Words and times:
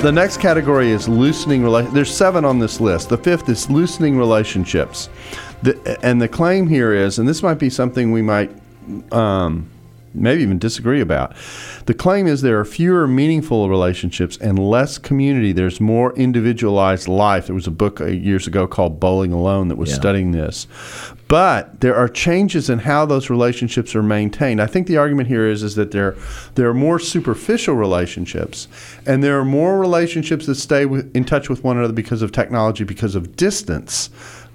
The 0.00 0.10
next 0.10 0.38
category 0.38 0.92
is 0.92 1.10
loosening 1.10 1.62
relationships. 1.62 1.94
There's 1.94 2.16
seven 2.16 2.42
on 2.42 2.58
this 2.58 2.80
list. 2.80 3.10
The 3.10 3.18
fifth 3.18 3.50
is 3.50 3.68
loosening 3.68 4.16
relationships. 4.16 5.10
The, 5.62 5.98
and 6.02 6.22
the 6.22 6.26
claim 6.26 6.66
here 6.66 6.94
is, 6.94 7.18
and 7.18 7.28
this 7.28 7.42
might 7.42 7.58
be 7.58 7.68
something 7.68 8.10
we 8.10 8.22
might 8.22 8.50
um, 9.12 9.68
maybe 10.14 10.42
even 10.42 10.58
disagree 10.58 11.00
about. 11.00 11.34
The 11.86 11.94
claim 11.94 12.26
is 12.26 12.42
there 12.42 12.58
are 12.58 12.64
fewer 12.64 13.06
meaningful 13.06 13.68
relationships 13.68 14.36
and 14.38 14.58
less 14.58 14.98
community. 14.98 15.52
There's 15.52 15.80
more 15.80 16.12
individualized 16.14 17.08
life. 17.08 17.46
There 17.46 17.54
was 17.54 17.66
a 17.66 17.70
book 17.72 18.00
uh, 18.00 18.06
years 18.06 18.46
ago 18.46 18.66
called 18.66 19.00
Bowling 19.00 19.32
Alone 19.32 19.68
that 19.68 19.76
was 19.78 19.90
Yeah. 19.90 19.96
studying 19.96 20.32
this. 20.32 20.66
But 21.28 21.80
there 21.80 21.94
are 21.94 22.08
changes 22.08 22.68
in 22.68 22.80
how 22.80 23.06
those 23.06 23.30
relationships 23.30 23.94
are 23.94 24.02
maintained. 24.02 24.60
I 24.60 24.66
think 24.66 24.88
the 24.88 24.96
argument 24.96 25.28
here 25.28 25.46
is, 25.46 25.62
is 25.62 25.76
that 25.76 25.92
there, 25.92 26.16
there 26.56 26.68
are 26.68 26.74
more 26.74 26.98
superficial 26.98 27.76
relationships, 27.76 28.66
and 29.06 29.22
there 29.22 29.38
are 29.38 29.44
more 29.44 29.78
relationships 29.78 30.46
that 30.46 30.56
stay 30.56 30.86
with, 30.86 31.14
in 31.14 31.24
touch 31.24 31.48
with 31.48 31.62
one 31.62 31.78
another 31.78 31.92
because 31.92 32.20
of 32.22 32.32
technology, 32.32 32.82
because 32.82 33.14
of 33.14 33.36
distance. 33.36 34.10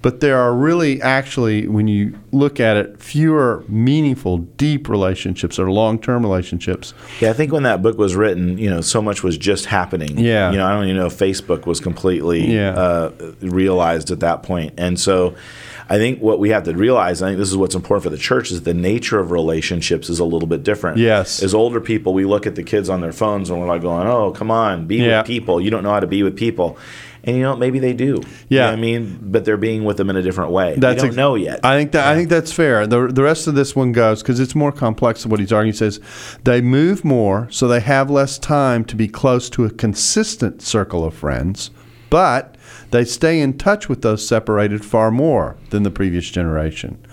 But 0.06 0.20
there 0.20 0.38
are 0.38 0.54
really, 0.54 1.02
actually, 1.02 1.66
when 1.66 1.88
you 1.88 2.16
look 2.30 2.60
at 2.60 2.76
it, 2.76 3.02
fewer 3.02 3.64
meaningful, 3.66 4.38
deep 4.38 4.88
relationships 4.88 5.58
or 5.58 5.68
long 5.68 5.98
term 5.98 6.22
relationships. 6.22 6.94
Yeah, 7.20 7.30
I 7.30 7.32
think 7.32 7.50
when 7.52 7.64
that 7.64 7.82
book 7.82 7.98
was 7.98 8.14
written, 8.14 8.56
you 8.56 8.70
know, 8.70 8.80
so 8.82 9.02
much 9.02 9.24
was 9.24 9.36
just 9.36 9.64
happening. 9.64 10.16
Yeah. 10.16 10.52
You 10.52 10.58
know, 10.58 10.66
I 10.66 10.74
don't 10.74 10.84
even 10.84 10.96
know 10.96 11.06
if 11.06 11.18
Facebook 11.18 11.66
was 11.66 11.80
completely 11.80 12.54
Yeah. 12.54 12.70
uh, 12.76 13.10
realized 13.40 14.12
at 14.12 14.20
that 14.20 14.44
point. 14.44 14.74
And 14.78 14.96
so 15.00 15.34
I 15.90 15.96
think 15.98 16.20
what 16.22 16.38
we 16.38 16.50
have 16.50 16.62
to 16.64 16.72
realize, 16.74 17.20
I 17.20 17.26
think 17.26 17.38
this 17.38 17.50
is 17.50 17.56
what's 17.56 17.74
important 17.74 18.04
for 18.04 18.10
the 18.10 18.16
church, 18.16 18.52
is 18.52 18.62
the 18.62 18.74
nature 18.74 19.18
of 19.18 19.32
relationships 19.32 20.08
is 20.08 20.20
a 20.20 20.24
little 20.24 20.46
bit 20.48 20.62
different. 20.62 20.98
Yes. 20.98 21.42
As 21.42 21.52
older 21.52 21.80
people, 21.80 22.14
we 22.14 22.24
look 22.26 22.46
at 22.46 22.54
the 22.54 22.62
kids 22.62 22.88
on 22.88 23.00
their 23.00 23.12
phones 23.12 23.50
and 23.50 23.58
we're 23.60 23.66
like 23.66 23.82
going, 23.82 24.06
oh, 24.06 24.30
come 24.30 24.52
on, 24.52 24.86
be 24.86 24.98
Yeah. 24.98 25.18
with 25.18 25.26
people. 25.26 25.60
You 25.60 25.70
don't 25.70 25.82
know 25.82 25.90
how 25.90 25.98
to 26.00 26.06
be 26.06 26.22
with 26.22 26.36
people. 26.36 26.78
And 27.26 27.36
you 27.36 27.42
know, 27.42 27.56
maybe 27.56 27.80
they 27.80 27.92
do. 27.92 28.04
You 28.04 28.14
know 28.14 28.22
Yeah. 28.48 28.70
I 28.70 28.76
mean, 28.76 29.18
but 29.20 29.44
they're 29.44 29.56
being 29.56 29.84
with 29.84 29.96
them 29.96 30.08
in 30.10 30.16
a 30.16 30.22
different 30.22 30.52
way. 30.52 30.76
That's 30.76 30.96
we 30.96 30.96
don't 30.96 31.06
ex- 31.08 31.16
know 31.16 31.34
yet. 31.34 31.60
I 31.64 31.76
think 31.76 31.92
that 31.92 32.06
I 32.06 32.14
think 32.14 32.28
that's 32.28 32.52
fair. 32.52 32.86
The 32.86 33.08
the 33.08 33.22
rest 33.22 33.46
of 33.46 33.54
this 33.54 33.74
one 33.74 33.92
goes 33.92 34.22
because 34.22 34.38
it's 34.38 34.54
more 34.54 34.72
complex 34.72 35.22
than 35.22 35.30
what 35.30 35.40
he's 35.40 35.52
arguing. 35.52 35.72
He 35.72 35.78
says 35.78 36.00
they 36.44 36.60
move 36.60 37.04
more, 37.04 37.48
so 37.50 37.66
they 37.66 37.80
have 37.80 38.10
less 38.10 38.38
time 38.38 38.84
to 38.86 38.96
be 38.96 39.08
close 39.08 39.50
to 39.50 39.64
a 39.64 39.70
consistent 39.70 40.62
circle 40.62 41.04
of 41.04 41.14
friends, 41.14 41.70
but 42.10 42.56
they 42.90 43.04
stay 43.04 43.40
in 43.40 43.58
touch 43.58 43.88
with 43.88 44.02
those 44.02 44.26
separated 44.26 44.84
far 44.84 45.10
more 45.10 45.56
than 45.70 45.82
the 45.82 45.90
previous 45.90 46.30
generation. 46.30 47.04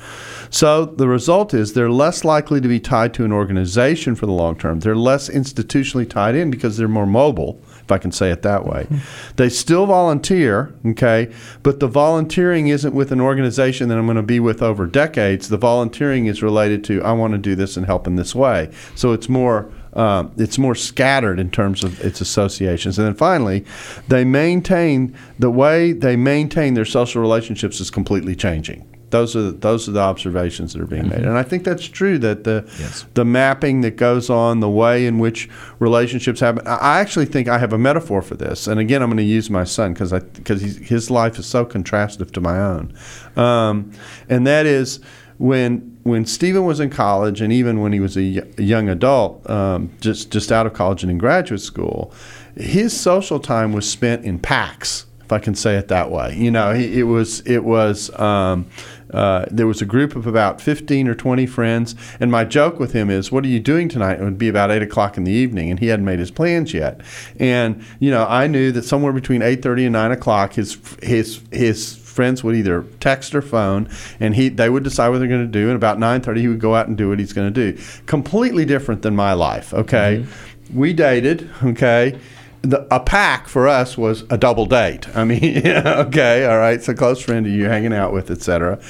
So 0.50 0.86
the 0.86 1.08
result 1.08 1.54
is 1.54 1.74
they're 1.74 1.90
less 1.90 2.24
likely 2.24 2.62
to 2.62 2.68
be 2.68 2.80
tied 2.80 3.14
to 3.16 3.26
an 3.26 3.32
organization 3.32 4.16
for 4.16 4.28
the 4.28 4.32
long 4.32 4.56
term. 4.56 4.82
They're 4.82 4.96
less 4.96 5.30
institutionally 5.30 6.08
tied 6.08 6.36
in 6.36 6.52
because 6.52 6.78
they're 6.78 6.88
more 6.88 7.08
mobile, 7.08 7.60
if 7.84 7.92
I 7.92 7.98
can 7.98 8.12
say 8.12 8.32
it 8.32 8.42
that 8.44 8.66
way. 8.66 8.88
They 9.36 9.50
still 9.50 9.86
volunteer, 9.86 10.74
okay, 10.86 11.34
but 11.64 11.80
the 11.80 11.88
volunteering 11.88 12.68
isn't 12.68 12.94
with 12.94 13.12
an 13.12 13.20
organization 13.20 13.90
that 13.90 13.98
I'm 13.98 14.06
going 14.06 14.16
to 14.16 14.24
be 14.24 14.40
with 14.40 14.62
over 14.62 14.86
decades. 14.86 15.50
The 15.50 15.58
volunteering 15.58 16.28
is 16.28 16.42
related 16.42 16.84
to 16.86 17.04
I 17.04 17.12
want 17.12 17.34
to 17.34 17.38
do 17.38 17.56
this 17.56 17.76
and 17.76 17.86
help 17.86 18.08
in 18.08 18.16
this 18.16 18.34
way. 18.34 18.72
So 18.96 19.12
it's 19.12 19.28
more 19.28 19.72
um, 19.94 20.32
it's 20.38 20.58
more 20.58 20.76
scattered 20.76 21.40
in 21.40 21.52
terms 21.52 21.84
of 21.84 22.04
its 22.04 22.22
associations. 22.22 22.98
And 22.98 23.08
then 23.08 23.16
finally, 23.16 23.66
they 24.08 24.24
maintain 24.26 25.16
the 25.38 25.52
way 25.52 25.92
they 25.92 26.16
maintain 26.16 26.74
their 26.74 26.86
social 26.86 27.22
relationships 27.22 27.80
is 27.80 27.92
completely 27.92 28.36
changing. 28.36 28.88
Those 29.14 29.36
are 29.36 29.52
those 29.52 29.88
are 29.88 29.92
the 29.92 30.00
observations 30.00 30.74
that 30.74 30.82
are 30.82 30.88
being 30.88 31.08
made, 31.08 31.20
and 31.20 31.38
I 31.38 31.44
think 31.44 31.64
that's 31.64 31.88
true. 31.88 32.18
That 32.18 32.46
the 32.46 32.66
Yes. 32.80 33.06
the 33.14 33.24
mapping 33.24 33.82
that 33.82 33.96
goes 33.96 34.28
on, 34.28 34.60
the 34.60 34.70
way 34.70 35.06
in 35.06 35.20
which 35.20 35.48
relationships 35.78 36.40
happen. 36.40 36.66
I 36.66 37.00
actually 37.00 37.28
think 37.28 37.48
I 37.48 37.60
have 37.60 37.74
a 37.74 37.78
metaphor 37.78 38.24
for 38.24 38.34
this, 38.34 38.66
and 38.66 38.80
again, 38.80 39.04
I'm 39.04 39.10
going 39.10 39.18
to 39.18 39.24
use 39.24 39.52
my 39.52 39.66
son 39.66 39.94
because 39.94 40.12
I 40.14 40.20
because 40.20 40.64
his 40.64 41.12
life 41.12 41.38
is 41.38 41.46
so 41.46 41.64
contrastive 41.64 42.32
to 42.32 42.42
my 42.42 42.58
own, 42.60 42.92
um, 43.36 43.92
and 44.30 44.48
that 44.48 44.66
is 44.66 45.00
when 45.38 45.96
when 46.02 46.26
Stephen 46.26 46.66
was 46.66 46.80
in 46.80 46.90
college, 46.90 47.40
and 47.40 47.54
even 47.54 47.82
when 47.82 47.94
he 47.94 48.00
was 48.00 48.18
a, 48.18 48.24
young 48.58 48.90
adult, 48.90 49.48
um, 49.48 49.92
just 50.02 50.32
just 50.32 50.52
out 50.52 50.66
of 50.66 50.74
college 50.74 51.04
and 51.04 51.12
in 51.12 51.20
graduate 51.20 51.62
school, 51.62 52.12
his 52.58 53.00
social 53.00 53.40
time 53.40 53.74
was 53.74 53.88
spent 53.88 54.26
in 54.26 54.40
packs 54.40 55.06
if 55.24 55.32
I 55.32 55.40
can 55.40 55.56
say 55.56 55.76
it 55.76 55.88
that 55.88 56.12
way. 56.12 56.36
You 56.36 56.52
know, 56.52 56.74
he, 56.74 57.00
it 57.00 57.04
was 57.04 57.40
it 57.42 57.64
was 57.64 58.18
um, 58.20 58.66
uh, 59.14 59.46
there 59.52 59.68
was 59.68 59.82
a 59.82 59.86
group 59.86 60.16
of 60.16 60.28
about 60.28 60.62
fifteen 60.62 61.08
or 61.08 61.16
twenty 61.16 61.46
friends, 61.46 61.96
and 62.20 62.32
my 62.32 62.44
joke 62.44 62.80
with 62.80 62.94
him 62.94 63.10
is, 63.10 63.32
"What 63.32 63.44
are 63.46 63.50
you 63.50 63.60
doing 63.60 63.90
tonight?" 63.90 64.20
It 64.20 64.24
would 64.24 64.38
be 64.38 64.50
about 64.50 64.72
eight 64.72 64.82
o'clock 64.82 65.18
in 65.18 65.24
the 65.24 65.32
evening, 65.32 65.70
and 65.70 65.80
he 65.80 65.88
hadn't 65.88 66.06
made 66.06 66.20
his 66.20 66.32
plans 66.32 66.74
yet. 66.74 67.02
And 67.40 67.84
you 68.00 68.12
know, 68.12 68.26
I 68.28 68.48
knew 68.48 68.72
that 68.72 68.84
somewhere 68.84 69.14
between 69.14 69.42
eight 69.42 69.62
thirty 69.62 69.86
and 69.86 69.94
nine 69.94 70.12
o'clock, 70.12 70.54
his 70.54 70.78
his 71.02 71.42
his 71.52 71.96
friends 71.96 72.44
would 72.44 72.56
either 72.56 72.86
text 73.00 73.34
or 73.34 73.42
phone, 73.42 73.90
and 74.20 74.36
he 74.36 74.50
they 74.50 74.70
would 74.70 74.84
decide 74.84 75.10
what 75.10 75.20
they're 75.20 75.28
going 75.28 75.46
to 75.46 75.48
do. 75.48 75.68
And 75.68 75.76
about 75.76 76.00
nine 76.00 76.22
thirty, 76.22 76.42
he 76.42 76.48
would 76.48 76.60
go 76.60 76.76
out 76.76 76.88
and 76.88 76.98
do 76.98 77.10
what 77.10 77.20
he's 77.20 77.34
going 77.34 77.54
to 77.54 77.72
do. 77.72 77.82
Completely 78.06 78.66
different 78.66 79.02
than 79.02 79.16
my 79.16 79.34
life. 79.34 79.74
Okay, 79.74 80.26
we 80.74 80.94
dated. 80.94 81.50
Okay 81.64 82.18
the, 82.64 82.88
a 82.94 83.00
pack 83.00 83.48
for 83.48 83.68
us 83.68 83.98
was 83.98 84.24
a 84.30 84.38
double 84.38 84.66
date. 84.66 85.16
I 85.16 85.26
mean, 85.26 85.44
yeah, 85.66 86.04
okay, 86.08 86.46
all 86.46 86.58
right, 86.58 86.86
a 86.88 86.94
close 86.94 87.22
friend 87.22 87.46
of 87.46 87.52
you 87.52 87.66
hanging 87.66 87.94
out 87.94 88.14
with, 88.14 88.32
etc. 88.32 88.82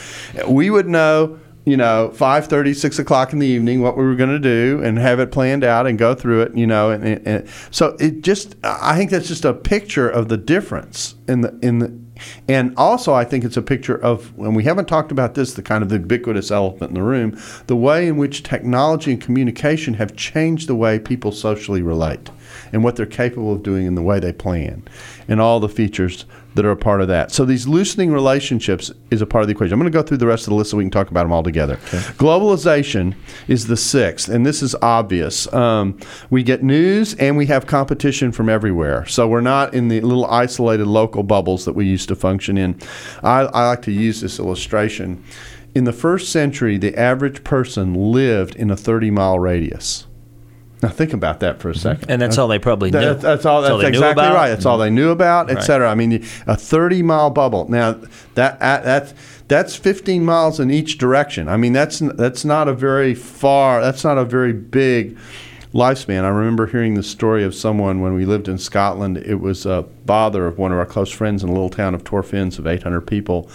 We 0.48 0.70
would 0.70 0.88
know, 0.88 1.40
you 1.66 1.76
know, 1.76 2.12
5.30, 2.14 2.76
6 2.76 3.00
o'clock 3.00 3.34
in 3.34 3.40
the 3.40 3.48
evening 3.48 3.82
what 3.82 3.98
we 3.98 4.04
were 4.04 4.16
going 4.16 4.30
to 4.30 4.40
do 4.40 4.82
and 4.84 4.98
have 5.00 5.20
it 5.20 5.32
planned 5.32 5.64
out 5.64 5.88
and 5.88 5.98
go 5.98 6.14
through 6.14 6.44
it, 6.44 6.56
you 6.56 6.68
know. 6.68 6.92
And, 6.92 7.04
and, 7.04 7.28
and 7.28 7.50
so 7.72 7.98
it 8.00 8.22
just, 8.22 8.56
I 8.64 8.96
think 8.96 9.10
that's 9.10 9.28
just 9.28 9.44
a 9.44 9.54
picture 9.54 10.08
of 10.08 10.30
the 10.30 10.38
difference 10.38 11.16
in 11.28 11.42
the, 11.42 11.58
in 11.64 11.80
the, 11.80 12.00
and 12.48 12.74
also, 12.78 13.14
I 13.14 13.24
think 13.24 13.44
it's 13.44 13.58
a 13.58 13.62
picture 13.62 13.96
of, 13.96 14.32
and 14.38 14.56
we 14.56 14.64
haven't 14.64 14.88
talked 14.88 15.12
about 15.12 15.36
this, 15.36 15.54
the 15.54 15.62
kind 15.62 15.82
of 15.82 15.90
the 15.90 15.98
ubiquitous 15.98 16.52
elephant 16.52 16.90
in 16.90 16.96
the 16.96 17.04
room, 17.04 17.40
the 17.68 17.76
way 17.76 18.08
in 18.08 18.18
which 18.18 18.44
technology 18.44 19.14
and 19.14 19.22
communication 19.22 19.96
have 19.96 20.16
changed 20.16 20.68
the 20.68 20.76
way 20.76 21.00
people 21.00 21.32
socially 21.32 21.82
relate 21.82 22.30
and 22.72 22.84
what 22.84 22.96
they're 22.96 23.06
capable 23.06 23.54
of 23.54 23.64
doing 23.64 23.88
and 23.88 23.98
the 23.98 24.02
way 24.02 24.20
they 24.20 24.34
plan 24.34 24.84
and 25.28 25.40
all 25.40 25.60
the 25.60 25.70
features 25.70 26.26
that 26.56 26.66
are 26.66 26.72
a 26.72 26.78
part 26.78 27.02
of 27.02 27.08
that. 27.08 27.32
So 27.32 27.46
these 27.46 27.68
loosening 27.68 28.12
relationships 28.12 28.92
is 29.10 29.22
a 29.22 29.26
part 29.26 29.42
of 29.42 29.48
the 29.48 29.54
equation. 29.54 29.74
I'm 29.74 29.80
going 29.80 29.92
to 29.92 29.98
go 29.98 30.04
through 30.04 30.18
the 30.18 30.28
rest 30.28 30.44
of 30.44 30.52
the 30.52 30.56
list 30.56 30.72
so 30.72 30.78
we 30.78 30.84
can 30.84 30.92
talk 30.92 31.10
about 31.10 31.24
them 31.24 31.32
all 31.32 31.42
together. 31.42 31.78
Globalization 32.18 33.16
is 33.48 33.68
the 33.68 33.78
sixth, 33.78 34.30
and 34.30 34.46
this 34.46 34.62
is 34.62 34.76
obvious. 34.76 35.52
Um, 35.52 36.00
we 36.30 36.44
get 36.44 36.62
news 36.62 37.16
and 37.16 37.38
we 37.38 37.48
have 37.48 37.66
competition 37.66 38.32
from 38.32 38.50
everywhere. 38.50 39.06
So 39.08 39.28
we're 39.28 39.42
not 39.42 39.74
in 39.74 39.88
the 39.88 40.02
little 40.02 40.28
isolated 40.28 40.86
local 40.86 41.24
bubbles 41.24 41.66
that 41.66 41.74
we 41.74 41.86
used 41.86 42.08
to 42.10 42.13
function 42.16 42.58
in. 42.58 42.80
I, 43.24 43.42
I 43.42 43.68
like 43.70 43.82
to 43.84 43.92
use 43.92 44.22
this 44.22 44.40
illustration. 44.40 45.24
In 45.76 45.86
the 45.86 45.94
first 45.94 46.32
century, 46.32 46.78
the 46.78 46.96
average 46.98 47.44
person 47.44 47.94
lived 48.12 48.56
in 48.56 48.70
a 48.70 48.78
30 48.78 49.10
mile 49.12 49.40
radius. 49.40 50.06
Now 50.84 50.90
think 50.90 51.14
about 51.14 51.40
that 51.40 51.62
for 51.62 51.70
a 51.70 51.76
second. 51.76 52.12
And 52.12 52.22
that's 52.22 52.38
all 52.38 52.50
they 52.50 52.60
probably 52.60 52.92
knew. 52.92 53.00
That- 53.00 53.22
that's 53.22 53.46
all. 53.46 53.62
That's, 53.62 53.74
they 53.78 53.84
knew 53.84 53.88
exactly 53.88 54.24
about. 54.26 54.36
right. 54.36 54.50
That's 54.50 54.66
all 54.66 54.78
they 54.78 54.90
knew 54.90 55.12
about, 55.12 55.50
et 55.50 55.56
Right. 55.56 55.64
cetera. 55.64 55.90
I 55.90 55.96
mean, 55.96 56.26
a 56.46 56.58
thirty-mile 56.58 57.30
bubble. 57.30 57.70
Now 57.70 57.98
that 58.36 58.56
uh, 58.62 58.82
that's 58.82 59.14
that's 59.48 59.76
fifteen 59.78 60.26
miles 60.26 60.60
in 60.60 60.70
each 60.72 60.98
direction. 60.98 61.48
I 61.48 61.56
mean, 61.56 61.72
that's 61.72 62.00
that's 62.00 62.44
not 62.44 62.68
a 62.68 62.74
very 62.74 63.16
far. 63.16 63.80
That's 63.82 64.04
not 64.04 64.18
a 64.18 64.26
very 64.26 64.52
big 64.52 65.18
lifespan. 65.74 66.24
I 66.24 66.30
remember 66.30 66.68
hearing 66.68 66.94
the 66.94 67.04
story 67.04 67.44
of 67.44 67.56
someone 67.56 68.00
when 68.02 68.14
we 68.14 68.26
lived 68.26 68.48
in 68.48 68.58
Scotland. 68.58 69.18
It 69.18 69.40
was 69.40 69.66
a 69.66 69.86
father 70.06 70.46
of 70.46 70.58
one 70.58 70.72
of 70.72 70.78
our 70.78 70.86
close 70.86 71.10
friends 71.12 71.44
in 71.44 71.50
a 71.50 71.52
little 71.52 71.70
town 71.70 71.96
of 71.96 72.04
Torphins 72.04 72.60
of 72.60 72.68
800 72.68 73.02
people 73.02 73.50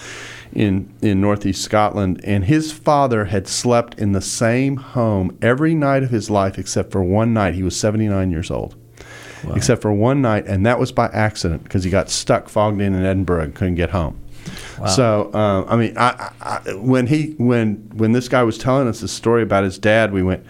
in 0.53 0.93
in 1.03 1.21
northeast 1.21 1.63
Scotland, 1.63 2.21
and 2.25 2.45
his 2.45 2.73
father 2.73 3.27
had 3.27 3.47
slept 3.47 3.99
in 3.99 4.13
the 4.13 4.21
same 4.23 4.77
home 4.77 5.37
every 5.43 5.75
night 5.75 6.03
of 6.03 6.11
his 6.11 6.31
life 6.31 6.59
except 6.59 6.91
for 6.91 7.03
one 7.03 7.33
night. 7.35 7.55
He 7.55 7.63
was 7.63 7.77
79 7.77 8.31
years 8.31 8.51
old. 8.51 8.75
Except 9.55 9.81
for 9.83 9.93
one 9.93 10.21
night, 10.21 10.47
and 10.49 10.67
that 10.67 10.81
was 10.81 10.91
by 10.91 11.07
accident 11.13 11.63
because 11.63 11.85
he 11.85 11.91
got 11.91 12.11
stuck 12.11 12.49
fogged 12.49 12.81
in 12.81 12.93
in 12.93 13.05
Edinburgh 13.05 13.43
and 13.45 13.55
couldn't 13.55 13.77
get 13.77 13.91
home. 13.91 14.19
So 14.89 15.33
um, 15.33 15.65
I 15.69 15.77
mean, 15.77 15.97
I, 15.97 16.33
I- 16.41 16.75
when 16.75 17.07
he 17.07 17.35
when 17.39 17.75
when 17.95 18.11
this 18.13 18.29
guy 18.29 18.43
was 18.43 18.59
telling 18.59 18.89
us 18.89 18.99
the 19.01 19.07
story 19.07 19.43
about 19.45 19.63
his 19.63 19.79
dad, 19.79 20.13
we 20.13 20.25
went, 20.25 20.45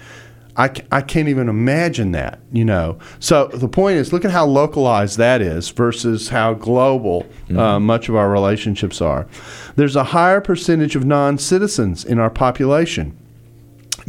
I, 0.58 0.72
I 0.90 1.02
can't 1.02 1.28
even 1.28 1.48
imagine 1.48 2.10
that, 2.12 2.40
you 2.52 2.64
know. 2.64 2.98
So 3.20 3.46
the 3.46 3.68
point 3.68 3.96
is, 3.96 4.12
look 4.12 4.24
at 4.24 4.32
how 4.32 4.44
localized 4.44 5.16
that 5.16 5.40
is 5.40 5.68
versus 5.70 6.30
how 6.30 6.54
global 6.54 7.26
uh, 7.56 7.78
much 7.78 8.08
of 8.08 8.16
our 8.16 8.28
relationships 8.28 9.00
are. 9.00 9.28
There's 9.76 9.94
a 9.94 10.04
higher 10.04 10.40
percentage 10.40 10.96
of 10.96 11.04
non 11.04 11.38
citizens 11.38 12.04
in 12.04 12.18
our 12.18 12.28
population 12.28 13.16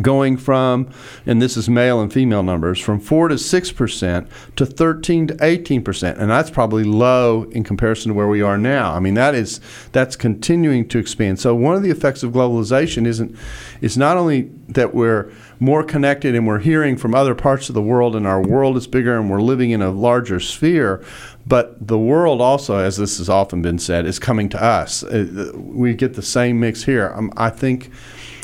going 0.02 0.38
from, 0.38 0.90
and 1.26 1.42
this 1.42 1.58
is 1.58 1.70
male 1.70 2.02
and 2.02 2.12
female 2.12 2.44
numbers, 2.44 2.80
from 2.80 3.00
4 3.00 3.30
to 3.30 3.36
6% 3.36 4.28
to 4.56 4.66
13 4.66 5.28
to 5.28 5.34
18%. 5.36 6.18
And 6.18 6.30
that's 6.30 6.50
probably 6.50 6.84
low 6.84 7.44
in 7.52 7.64
comparison 7.64 8.10
to 8.10 8.14
where 8.16 8.28
we 8.28 8.42
are 8.42 8.58
now. 8.58 8.94
I 8.94 9.00
mean, 9.00 9.16
that 9.16 9.36
is, 9.36 9.60
that's 9.92 10.16
continuing 10.16 10.88
to 10.90 11.00
expand. 11.00 11.40
So 11.40 11.56
one 11.56 11.76
of 11.76 11.84
the 11.84 11.90
effects 11.90 12.24
of 12.24 12.32
globalization 12.32 13.06
isn't, 13.06 13.36
is 13.82 13.98
not 13.98 14.18
only 14.18 14.50
that 14.70 14.94
we're 14.94 15.32
more 15.60 15.84
connected 15.84 16.36
and 16.36 16.48
we're 16.48 16.60
hearing 16.60 16.96
from 16.96 17.14
other 17.14 17.36
parts 17.36 17.70
of 17.70 17.76
the 17.76 17.82
world 17.82 18.16
and 18.16 18.26
our 18.26 18.42
world 18.42 18.78
is 18.78 18.88
bigger 18.88 19.18
and 19.18 19.30
we're 19.30 19.42
living 19.42 19.72
in 19.72 19.82
a 19.82 19.92
larger 19.92 20.40
sphere, 20.40 21.04
but 21.46 21.88
the 21.88 21.98
world 21.98 22.42
also, 22.42 22.78
as 22.78 22.98
this 22.98 23.18
has 23.18 23.28
often 23.28 23.62
been 23.62 23.80
said, 23.80 24.06
is 24.06 24.20
coming 24.20 24.50
to 24.50 24.64
us. 24.64 25.04
Uh, 25.04 25.52
We 25.56 25.94
get 25.94 26.14
the 26.14 26.22
same 26.22 26.60
mix 26.60 26.84
here. 26.84 27.12
Um, 27.16 27.34
I 27.36 27.50
think 27.50 27.92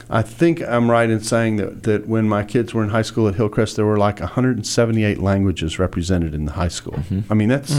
I 0.09 0.21
think 0.21 0.61
I'm 0.61 0.89
right 0.91 1.09
in 1.09 1.19
saying 1.21 1.55
that, 1.57 1.83
that 1.83 2.07
when 2.07 2.29
my 2.29 2.43
kids 2.43 2.73
were 2.73 2.83
in 2.83 2.89
high 2.89 3.01
school 3.01 3.27
at 3.27 3.35
Hillcrest, 3.35 3.75
there 3.75 3.85
were 3.85 3.97
like 3.97 4.19
178 4.19 5.19
languages 5.19 5.79
represented 5.79 6.33
in 6.35 6.45
the 6.45 6.51
high 6.53 6.67
school. 6.67 6.99
I 7.29 7.33
mean, 7.33 7.49
that's 7.49 7.75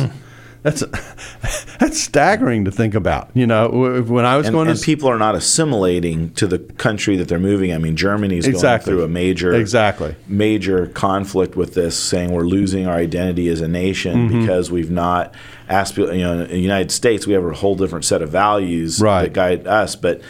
that's 0.62 0.82
that's 1.78 2.00
staggering 2.00 2.64
to 2.64 2.72
think 2.72 2.94
about. 2.96 3.30
You 3.34 3.46
know, 3.46 4.02
when 4.06 4.24
I 4.24 4.36
was 4.36 4.46
and, 4.48 4.54
going 4.54 4.68
and 4.68 4.76
to 4.78 4.84
people 4.84 5.08
are 5.08 5.18
not 5.18 5.36
assimilating 5.36 6.30
to 6.34 6.48
the 6.48 6.58
country 6.58 7.16
that 7.16 7.28
they're 7.28 7.38
moving. 7.38 7.72
I 7.72 7.78
mean, 7.78 7.94
Germany's 7.96 8.46
Exactly. 8.48 8.90
going 8.92 8.98
through 8.98 9.04
a 9.04 9.08
major 9.08 9.54
Exactly. 9.54 10.16
major 10.26 10.88
conflict 10.88 11.54
with 11.56 11.74
this, 11.74 11.96
saying 11.96 12.32
we're 12.32 12.42
losing 12.42 12.88
our 12.88 12.96
identity 12.96 13.48
as 13.48 13.60
a 13.60 13.68
nation 13.68 14.28
Mm-hmm. 14.28 14.40
because 14.40 14.70
we've 14.70 14.90
not 14.90 15.32
asked. 15.68 15.96
You 15.96 16.06
know, 16.06 16.40
in 16.40 16.48
the 16.48 16.58
United 16.58 16.90
States, 16.90 17.26
we 17.26 17.34
have 17.34 17.44
a 17.44 17.52
whole 17.54 17.76
different 17.76 18.04
set 18.04 18.20
of 18.22 18.30
values 18.30 19.00
Right. 19.00 19.22
that 19.24 19.32
guide 19.32 19.66
us, 19.68 19.94
but 19.94 20.20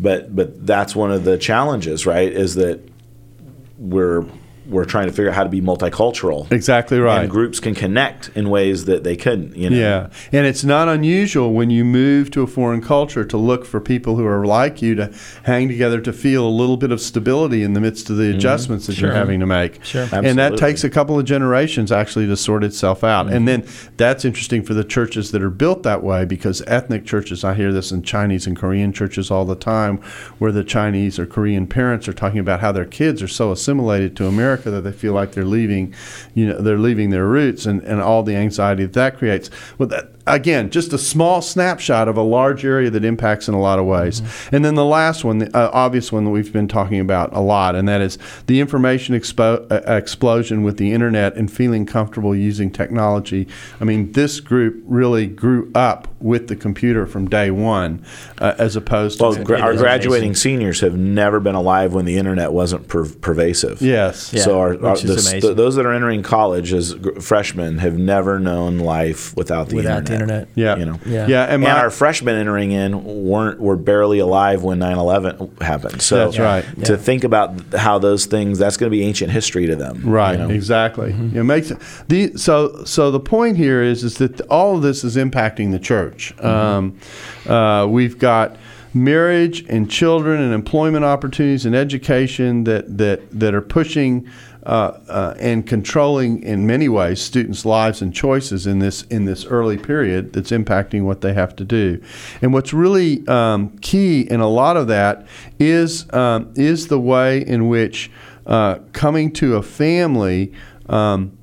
but 0.00 0.34
but 0.34 0.66
that's 0.66 0.94
one 0.96 1.10
of 1.10 1.24
the 1.24 1.38
challenges, 1.38 2.06
right? 2.06 2.32
Is 2.32 2.54
that 2.56 2.80
we're 3.78 4.26
we're 4.70 4.84
trying 4.84 5.06
to 5.06 5.12
figure 5.12 5.30
out 5.30 5.34
how 5.34 5.42
to 5.42 5.50
be 5.50 5.60
multicultural. 5.60 6.50
Exactly 6.50 6.98
right. 6.98 7.22
And 7.22 7.30
groups 7.30 7.60
can 7.60 7.74
connect 7.74 8.30
in 8.30 8.48
ways 8.48 8.84
that 8.84 9.04
they 9.04 9.16
couldn't. 9.16 9.56
You 9.56 9.70
know? 9.70 9.76
Yeah, 9.76 10.10
and 10.32 10.46
it's 10.46 10.64
not 10.64 10.88
unusual 10.88 11.52
when 11.52 11.70
you 11.70 11.84
move 11.84 12.30
to 12.32 12.42
a 12.42 12.46
foreign 12.46 12.80
culture 12.80 13.24
to 13.24 13.36
look 13.36 13.64
for 13.64 13.80
people 13.80 14.16
who 14.16 14.26
are 14.26 14.46
like 14.46 14.80
you 14.80 14.94
to 14.94 15.12
hang 15.44 15.68
together 15.68 16.00
to 16.00 16.12
feel 16.12 16.46
a 16.46 16.48
little 16.48 16.76
bit 16.76 16.92
of 16.92 17.00
stability 17.00 17.62
in 17.62 17.74
the 17.74 17.80
midst 17.80 18.10
of 18.10 18.16
the 18.16 18.24
mm-hmm. 18.24 18.38
adjustments 18.38 18.86
that 18.86 19.00
you're 19.00 19.12
having 19.12 19.40
to 19.40 19.46
make. 19.46 19.84
Sure. 19.84 20.02
Absolutely. 20.02 20.30
And 20.30 20.38
that 20.38 20.56
takes 20.56 20.84
a 20.84 20.90
couple 20.90 21.18
of 21.18 21.24
generations 21.24 21.90
actually 21.90 22.26
to 22.26 22.36
sort 22.36 22.64
itself 22.64 23.02
out. 23.02 23.26
And 23.26 23.46
mm-hmm. 23.46 23.64
then 23.64 23.92
that's 23.96 24.24
interesting 24.24 24.62
for 24.62 24.74
the 24.74 24.84
churches 24.84 25.32
that 25.32 25.42
are 25.42 25.50
built 25.50 25.82
that 25.82 26.02
way 26.02 26.24
because 26.24 26.62
ethnic 26.66 27.04
churches, 27.04 27.44
I 27.44 27.54
hear 27.54 27.72
this 27.72 27.90
in 27.90 28.02
Chinese 28.02 28.46
and 28.46 28.56
Korean 28.56 28.92
churches 28.92 29.30
all 29.30 29.44
the 29.44 29.56
time, 29.56 29.98
where 30.38 30.52
the 30.52 30.64
Chinese 30.64 31.18
or 31.18 31.26
Korean 31.26 31.66
parents 31.66 32.08
are 32.08 32.12
talking 32.12 32.38
about 32.38 32.60
how 32.60 32.72
their 32.72 32.84
kids 32.84 33.22
are 33.22 33.28
so 33.28 33.52
assimilated 33.52 34.16
to 34.16 34.26
America 34.26 34.59
that 34.68 34.82
they 34.82 34.92
feel 34.92 35.12
like 35.12 35.32
they're 35.32 35.44
leaving, 35.44 35.94
you 36.34 36.46
know, 36.46 36.60
they're 36.60 36.78
leaving 36.78 37.10
their 37.10 37.26
roots 37.26 37.66
and, 37.66 37.82
and 37.82 38.00
all 38.00 38.22
the 38.22 38.34
anxiety 38.34 38.84
that 38.84 38.92
that 38.94 39.16
creates. 39.16 39.50
Well, 39.78 39.88
that, 39.88 40.10
again, 40.26 40.70
just 40.70 40.92
a 40.92 40.98
small 40.98 41.42
snapshot 41.42 42.08
of 42.08 42.16
a 42.16 42.22
large 42.22 42.64
area 42.64 42.90
that 42.90 43.04
impacts 43.04 43.48
in 43.48 43.54
a 43.54 43.60
lot 43.60 43.78
of 43.78 43.86
ways. 43.86 44.22
And 44.52 44.64
then 44.64 44.74
the 44.74 44.84
last 44.84 45.24
one, 45.24 45.38
the 45.38 45.56
uh, 45.56 45.70
obvious 45.72 46.12
one 46.12 46.24
that 46.24 46.30
we've 46.30 46.52
been 46.52 46.68
talking 46.68 47.00
about 47.00 47.32
a 47.34 47.40
lot, 47.40 47.74
and 47.74 47.88
that 47.88 48.00
is 48.00 48.18
the 48.46 48.60
information 48.60 49.14
expo- 49.14 49.70
uh, 49.70 49.92
explosion 49.94 50.62
with 50.62 50.76
the 50.76 50.92
internet 50.92 51.34
and 51.36 51.50
feeling 51.50 51.86
comfortable 51.86 52.34
using 52.34 52.70
technology. 52.70 53.48
I 53.80 53.84
mean, 53.84 54.12
this 54.12 54.40
group 54.40 54.82
really 54.86 55.26
grew 55.26 55.70
up 55.74 56.08
with 56.20 56.48
the 56.48 56.56
computer 56.56 57.06
from 57.06 57.28
day 57.28 57.50
one, 57.50 58.04
uh, 58.38 58.54
as 58.58 58.76
opposed 58.76 59.18
to 59.20 59.42
gra- 59.42 59.60
our 59.60 59.74
graduating 59.74 60.28
amazing. 60.30 60.34
seniors 60.34 60.80
have 60.80 60.96
never 60.96 61.40
been 61.40 61.54
alive 61.54 61.94
when 61.94 62.04
the 62.04 62.16
internet 62.18 62.52
wasn't 62.52 62.86
per- 62.88 63.08
pervasive. 63.08 63.80
yes, 63.80 64.32
Yeah. 64.32 64.42
so 64.42 64.58
our, 64.58 64.68
our, 64.84 64.96
the, 64.98 65.38
the- 65.40 65.54
those 65.54 65.76
that 65.76 65.86
are 65.86 65.92
entering 65.94 66.22
college 66.22 66.72
as 66.72 66.94
gr- 66.94 67.18
freshmen 67.20 67.78
have 67.78 67.96
never 67.98 68.38
known 68.38 68.78
life 68.78 69.34
without 69.36 69.68
the 69.70 69.76
without 69.76 69.98
internet. 70.00 70.09
The 70.10 70.14
internet. 70.14 70.48
yeah, 70.54 70.76
you 70.76 70.84
know. 70.84 70.98
yeah, 71.06 71.26
Yeah. 71.26 71.44
and, 71.44 71.64
And, 71.64 71.72
our 71.72 71.90
freshmen 71.90 72.34
entering 72.36 72.72
in 72.72 73.04
weren't 73.24 73.60
were 73.60 73.76
barely 73.76 74.18
alive 74.18 74.62
when 74.62 74.78
9/11 74.78 75.60
happened. 75.62 76.02
So 76.02 76.16
That's 76.16 76.38
right. 76.38 76.64
To 76.84 76.92
Yeah. 76.92 76.98
think 76.98 77.24
about 77.24 77.54
how 77.74 77.98
those 77.98 78.26
things 78.26 78.58
that's 78.58 78.76
going 78.76 78.90
to 78.90 78.96
be 78.96 79.02
ancient 79.04 79.30
history 79.32 79.66
to 79.66 79.76
them. 79.76 80.02
you 80.04 80.10
Right, 80.10 80.38
know? 80.38 80.48
exactly. 80.50 81.14
It 81.34 81.44
makes 81.44 81.72
the 82.08 82.32
so 82.36 82.82
so 82.84 83.10
the 83.10 83.20
point 83.20 83.56
here 83.56 83.82
is 83.82 84.04
is 84.04 84.14
that 84.18 84.40
all 84.42 84.76
of 84.76 84.82
this 84.82 85.04
is 85.04 85.16
impacting 85.16 85.70
the 85.72 85.78
church. 85.78 86.34
Um, 86.40 86.94
uh, 87.48 87.86
we've 87.88 88.18
got 88.18 88.56
marriage 88.92 89.64
and 89.68 89.88
children 89.88 90.40
and 90.40 90.52
employment 90.52 91.04
opportunities 91.04 91.64
and 91.64 91.74
education 91.76 92.64
that 92.64 92.98
that 92.98 93.20
that 93.30 93.54
are 93.54 93.60
pushing. 93.62 94.26
Uh, 94.62 95.00
uh, 95.08 95.34
and 95.40 95.66
controlling 95.66 96.42
in 96.42 96.66
many 96.66 96.86
ways 96.86 97.18
students' 97.18 97.64
lives 97.64 98.02
and 98.02 98.12
choices 98.12 98.66
in 98.66 98.78
this 98.78 99.04
in 99.04 99.24
this 99.24 99.46
early 99.46 99.78
period 99.78 100.34
that's 100.34 100.50
impacting 100.50 101.04
what 101.04 101.22
they 101.22 101.32
have 101.32 101.56
to 101.56 101.64
do. 101.64 101.98
And 102.42 102.52
what's 102.52 102.74
really 102.74 103.26
um, 103.26 103.70
key 103.78 104.20
in 104.20 104.40
a 104.40 104.48
lot 104.48 104.76
of 104.76 104.86
that 104.88 105.26
is 105.58 106.12
um, 106.12 106.52
is 106.56 106.88
the 106.88 107.00
way 107.00 107.40
in 107.40 107.68
which 107.68 108.10
uh, 108.44 108.80
coming 108.92 109.32
to 109.32 109.56
a 109.56 109.62
family 109.62 110.52
um, 110.90 111.38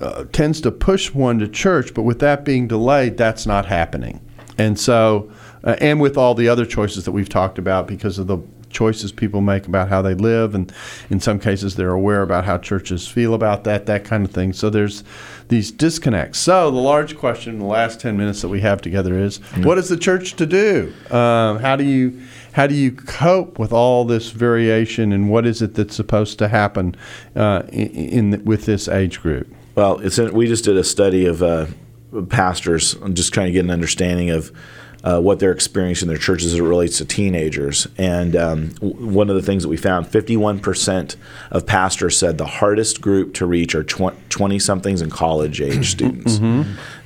uh, 0.00 0.24
tends 0.32 0.60
to 0.60 0.70
push 0.70 1.12
one 1.12 1.40
to 1.40 1.48
church, 1.48 1.92
but 1.92 2.02
with 2.02 2.20
that 2.20 2.44
being 2.44 2.68
delayed, 2.68 3.16
that's 3.16 3.46
not 3.46 3.66
happening. 3.66 4.20
And 4.58 4.78
so, 4.78 5.30
uh, 5.64 5.76
and 5.80 6.00
with 6.00 6.16
all 6.16 6.34
the 6.34 6.48
other 6.48 6.64
choices 6.64 7.04
that 7.04 7.12
we've 7.12 7.28
talked 7.28 7.58
about 7.58 7.86
because 7.86 8.18
of 8.18 8.26
the 8.26 8.38
choices 8.70 9.12
people 9.12 9.40
make 9.40 9.66
about 9.66 9.88
how 9.88 10.00
they 10.00 10.14
live, 10.14 10.54
and 10.54 10.72
in 11.10 11.20
some 11.20 11.38
cases 11.38 11.76
they're 11.76 11.90
aware 11.92 12.22
about 12.22 12.44
how 12.44 12.58
churches 12.58 13.06
feel 13.06 13.34
about 13.34 13.64
that, 13.64 13.86
that 13.86 14.04
kind 14.04 14.24
of 14.24 14.30
thing. 14.30 14.52
So 14.52 14.70
there's 14.70 15.04
these 15.48 15.70
disconnects. 15.70 16.38
So 16.38 16.70
the 16.70 16.78
large 16.78 17.18
question 17.18 17.54
in 17.54 17.58
the 17.58 17.66
last 17.66 18.00
10 18.00 18.16
minutes 18.16 18.40
that 18.42 18.48
we 18.48 18.60
have 18.60 18.80
together 18.80 19.18
is 19.18 19.38
what 19.64 19.78
is 19.78 19.88
the 19.88 19.96
church 19.96 20.34
to 20.36 20.46
do? 20.46 20.92
Um, 21.10 21.58
how 21.58 21.76
do 21.76 21.84
you 21.84 22.20
how 22.52 22.66
do 22.66 22.74
you 22.74 22.92
cope 22.92 23.58
with 23.58 23.72
all 23.72 24.04
this 24.04 24.30
variation, 24.30 25.12
and 25.12 25.30
what 25.30 25.46
is 25.46 25.62
it 25.62 25.74
that's 25.74 25.94
supposed 25.94 26.38
to 26.40 26.48
happen 26.48 26.96
uh, 27.36 27.62
in, 27.68 28.32
in 28.32 28.44
with 28.44 28.66
this 28.66 28.88
age 28.88 29.20
group? 29.20 29.52
Well, 29.76 29.98
we 29.98 30.46
just 30.46 30.64
did 30.64 30.76
a 30.76 30.84
study 30.84 31.26
of 31.26 31.42
uh, 31.42 31.66
pastors. 32.28 32.94
I'm 32.94 33.14
just 33.14 33.32
trying 33.32 33.46
to 33.46 33.52
get 33.52 33.64
an 33.64 33.70
understanding 33.70 34.30
of 34.30 34.52
uh, 35.02 35.20
what 35.20 35.38
they're 35.38 35.52
experiencing 35.52 36.06
in 36.06 36.08
their 36.14 36.18
churches 36.22 36.52
as 36.52 36.58
it 36.58 36.62
relates 36.62 36.98
to 36.98 37.04
teenagers. 37.04 37.86
And 37.96 38.36
um, 38.36 38.68
w- 38.74 38.94
one 39.14 39.30
of 39.30 39.36
the 39.36 39.42
things 39.42 39.62
that 39.62 39.68
we 39.68 39.76
found 39.76 40.06
51% 40.06 41.16
of 41.50 41.66
pastors 41.66 42.16
said 42.16 42.36
the 42.38 42.46
hardest 42.46 43.00
group 43.00 43.32
to 43.34 43.46
reach 43.46 43.74
are 43.74 43.82
20 43.84 44.58
somethings 44.58 45.00
and 45.00 45.10
college 45.10 45.60
age 45.60 45.90
students. 45.92 46.38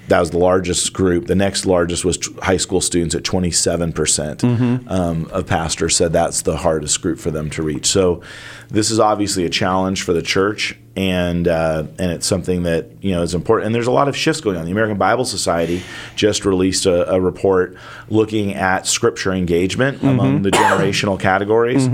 That 0.08 0.20
was 0.20 0.30
the 0.30 0.38
largest 0.38 0.92
group. 0.92 1.26
The 1.26 1.34
next 1.34 1.64
largest 1.66 2.04
was 2.04 2.18
t- 2.18 2.34
high 2.42 2.58
school 2.58 2.80
students 2.80 3.14
at 3.14 3.22
27% 3.22 4.90
um, 4.90 5.26
of 5.32 5.46
pastors 5.46 5.96
said 5.96 6.12
that's 6.12 6.42
the 6.42 6.56
hardest 6.58 7.00
group 7.00 7.18
for 7.18 7.30
them 7.30 7.48
to 7.50 7.62
reach. 7.62 7.86
So 7.86 8.22
this 8.68 8.90
is 8.90 9.00
obviously 9.00 9.44
a 9.44 9.50
challenge 9.50 10.02
for 10.02 10.12
the 10.12 10.22
church, 10.22 10.76
and 10.96 11.46
uh, 11.48 11.84
and 11.98 12.12
it's 12.12 12.26
something 12.26 12.64
that 12.64 12.86
you 13.02 13.12
know 13.12 13.22
is 13.22 13.34
important. 13.34 13.66
And 13.66 13.74
there's 13.74 13.86
a 13.86 13.92
lot 13.92 14.08
of 14.08 14.16
shifts 14.16 14.40
going 14.40 14.56
on. 14.56 14.64
The 14.64 14.72
American 14.72 14.96
Bible 14.98 15.24
Society 15.24 15.82
just 16.16 16.44
released 16.44 16.86
a, 16.86 17.10
a 17.12 17.20
report 17.20 17.76
looking 18.08 18.54
at 18.54 18.86
scripture 18.86 19.32
engagement 19.32 20.02
among 20.02 20.42
the 20.42 20.50
generational 20.50 21.18
categories, 21.18 21.88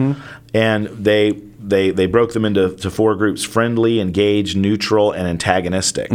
and 0.54 0.86
they 0.88 1.32
they 1.58 1.90
they 1.90 2.06
broke 2.06 2.32
them 2.32 2.44
into 2.44 2.74
to 2.76 2.90
four 2.90 3.14
groups: 3.14 3.42
friendly, 3.44 4.00
engaged, 4.00 4.56
neutral, 4.56 5.12
and 5.12 5.26
antagonistic. 5.28 6.10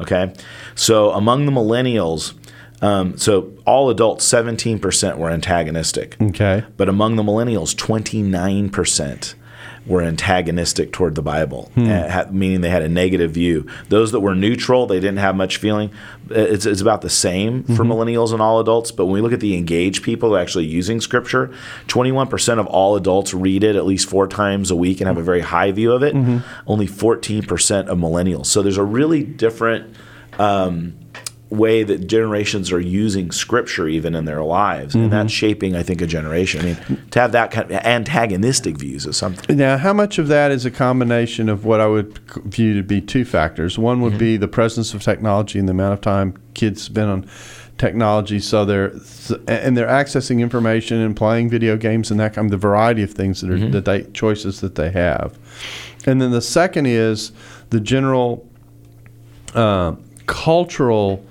Okay, 0.00 0.32
so 0.74 1.10
among 1.12 1.46
the 1.46 1.52
millennials. 1.52 2.34
Um, 2.82 3.16
so 3.16 3.54
all 3.64 3.88
adults, 3.88 4.30
17% 4.30 5.16
were 5.16 5.30
antagonistic. 5.30 6.14
Okay. 6.20 6.62
But 6.76 6.90
among 6.90 7.16
the 7.16 7.22
millennials, 7.22 7.74
29% 7.74 9.34
were 9.86 10.02
antagonistic 10.02 10.92
toward 10.92 11.14
the 11.14 11.22
Bible, 11.22 11.70
uh, 11.76 12.08
ha- 12.10 12.26
meaning 12.30 12.60
they 12.60 12.70
had 12.70 12.82
a 12.82 12.88
negative 12.88 13.30
view. 13.30 13.66
Those 13.88 14.10
that 14.12 14.20
were 14.20 14.34
neutral, 14.34 14.86
they 14.86 14.98
didn't 14.98 15.18
have 15.18 15.36
much 15.36 15.58
feeling. 15.58 15.90
Uh, 16.30 16.40
It's, 16.40 16.66
it's 16.66 16.80
about 16.80 17.02
the 17.02 17.10
same 17.10 17.62
for 17.62 17.84
millennials 17.84 18.32
and 18.32 18.42
all 18.42 18.58
adults. 18.58 18.90
But 18.90 19.04
when 19.06 19.14
we 19.14 19.20
look 19.20 19.32
at 19.32 19.40
the 19.40 19.54
engaged 19.56 20.02
people 20.02 20.36
actually 20.36 20.66
using 20.66 21.00
Scripture, 21.00 21.52
21% 21.86 22.58
of 22.58 22.66
all 22.66 22.96
adults 22.96 23.32
read 23.32 23.62
it 23.62 23.76
at 23.76 23.86
least 23.86 24.08
four 24.08 24.26
times 24.26 24.70
a 24.72 24.76
week 24.76 25.00
and 25.00 25.06
have 25.08 25.18
a 25.18 25.22
very 25.22 25.40
high 25.40 25.70
view 25.72 25.92
of 25.92 26.02
it. 26.02 26.14
Only 26.66 26.86
14% 26.88 27.86
of 27.86 27.96
millennials. 27.98 28.46
So 28.46 28.62
there's 28.62 28.78
a 28.78 28.82
really 28.84 29.22
different 29.22 29.94
way 31.48 31.84
that 31.84 32.06
generations 32.08 32.72
are 32.72 32.80
using 32.80 33.30
scripture 33.30 33.86
even 33.86 34.16
in 34.16 34.24
their 34.24 34.42
lives 34.42 34.96
and 34.96 35.12
that's 35.12 35.32
mhm. 35.32 35.36
shaping 35.36 35.76
i 35.76 35.82
think 35.82 36.00
a 36.00 36.06
generation. 36.06 36.60
I 36.60 36.64
mean 36.64 37.08
to 37.10 37.20
have 37.20 37.32
that 37.32 37.50
kind 37.50 37.70
of 37.70 37.76
antagonistic 37.84 38.76
views 38.76 39.06
is 39.06 39.16
something. 39.16 39.56
Now, 39.56 39.76
how 39.76 39.92
much 39.92 40.18
of 40.18 40.28
that 40.28 40.50
is 40.50 40.64
a 40.64 40.70
combination 40.70 41.48
of 41.48 41.64
what 41.64 41.80
I 41.80 41.86
would 41.86 42.18
view 42.44 42.74
to 42.74 42.82
be 42.82 43.00
two 43.00 43.24
factors? 43.24 43.78
One 43.78 44.00
would 44.00 44.14
mhm. 44.14 44.18
be 44.18 44.36
the 44.36 44.48
presence 44.48 44.94
of 44.94 45.02
technology 45.02 45.58
and 45.58 45.68
the 45.68 45.72
amount 45.72 45.94
of 45.94 46.00
time 46.00 46.36
kids 46.54 46.82
spend 46.82 47.10
on 47.10 47.30
technology, 47.78 48.40
so 48.40 48.64
they're 48.64 48.92
and 49.46 49.76
they're 49.76 49.88
accessing 49.88 50.40
information 50.40 50.98
and 50.98 51.16
playing 51.16 51.50
video 51.50 51.76
games 51.76 52.10
and 52.10 52.18
that 52.20 52.34
kind 52.34 52.46
of 52.46 52.50
the 52.50 52.56
variety 52.56 53.02
of 53.02 53.12
things 53.12 53.40
that 53.40 53.50
are 53.50 53.58
mm-hmm. 53.58 53.70
that 53.72 53.84
they 53.84 54.04
choices 54.12 54.60
that 54.60 54.74
they 54.74 54.90
have. 54.90 55.38
And 56.06 56.20
then 56.20 56.30
the 56.30 56.42
second 56.42 56.86
is 56.86 57.32
the 57.70 57.80
general 57.80 58.48
uh, 59.54 59.96
cultural 60.26 61.24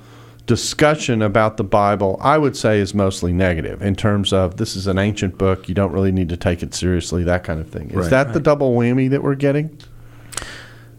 discussion 0.45 1.21
about 1.21 1.57
the 1.57 1.63
Bible, 1.63 2.17
I 2.21 2.37
would 2.37 2.55
say, 2.55 2.79
is 2.79 2.93
mostly 2.93 3.33
negative 3.33 3.81
in 3.81 3.95
terms 3.95 4.31
of 4.31 4.57
this 4.57 4.75
is 4.75 4.87
an 4.87 4.97
ancient 4.97 5.37
book. 5.37 5.67
You 5.67 5.75
don't 5.75 5.91
really 5.91 6.11
need 6.11 6.29
to 6.29 6.37
take 6.37 6.61
it 6.63 6.73
seriously, 6.73 7.23
that 7.23 7.43
kind 7.43 7.59
of 7.59 7.69
thing. 7.69 7.89
Is 7.89 7.95
Right. 7.95 8.09
that 8.11 8.33
the 8.33 8.39
double 8.39 8.75
whammy 8.75 9.09
that 9.09 9.23
we're 9.23 9.35
getting? 9.35 9.77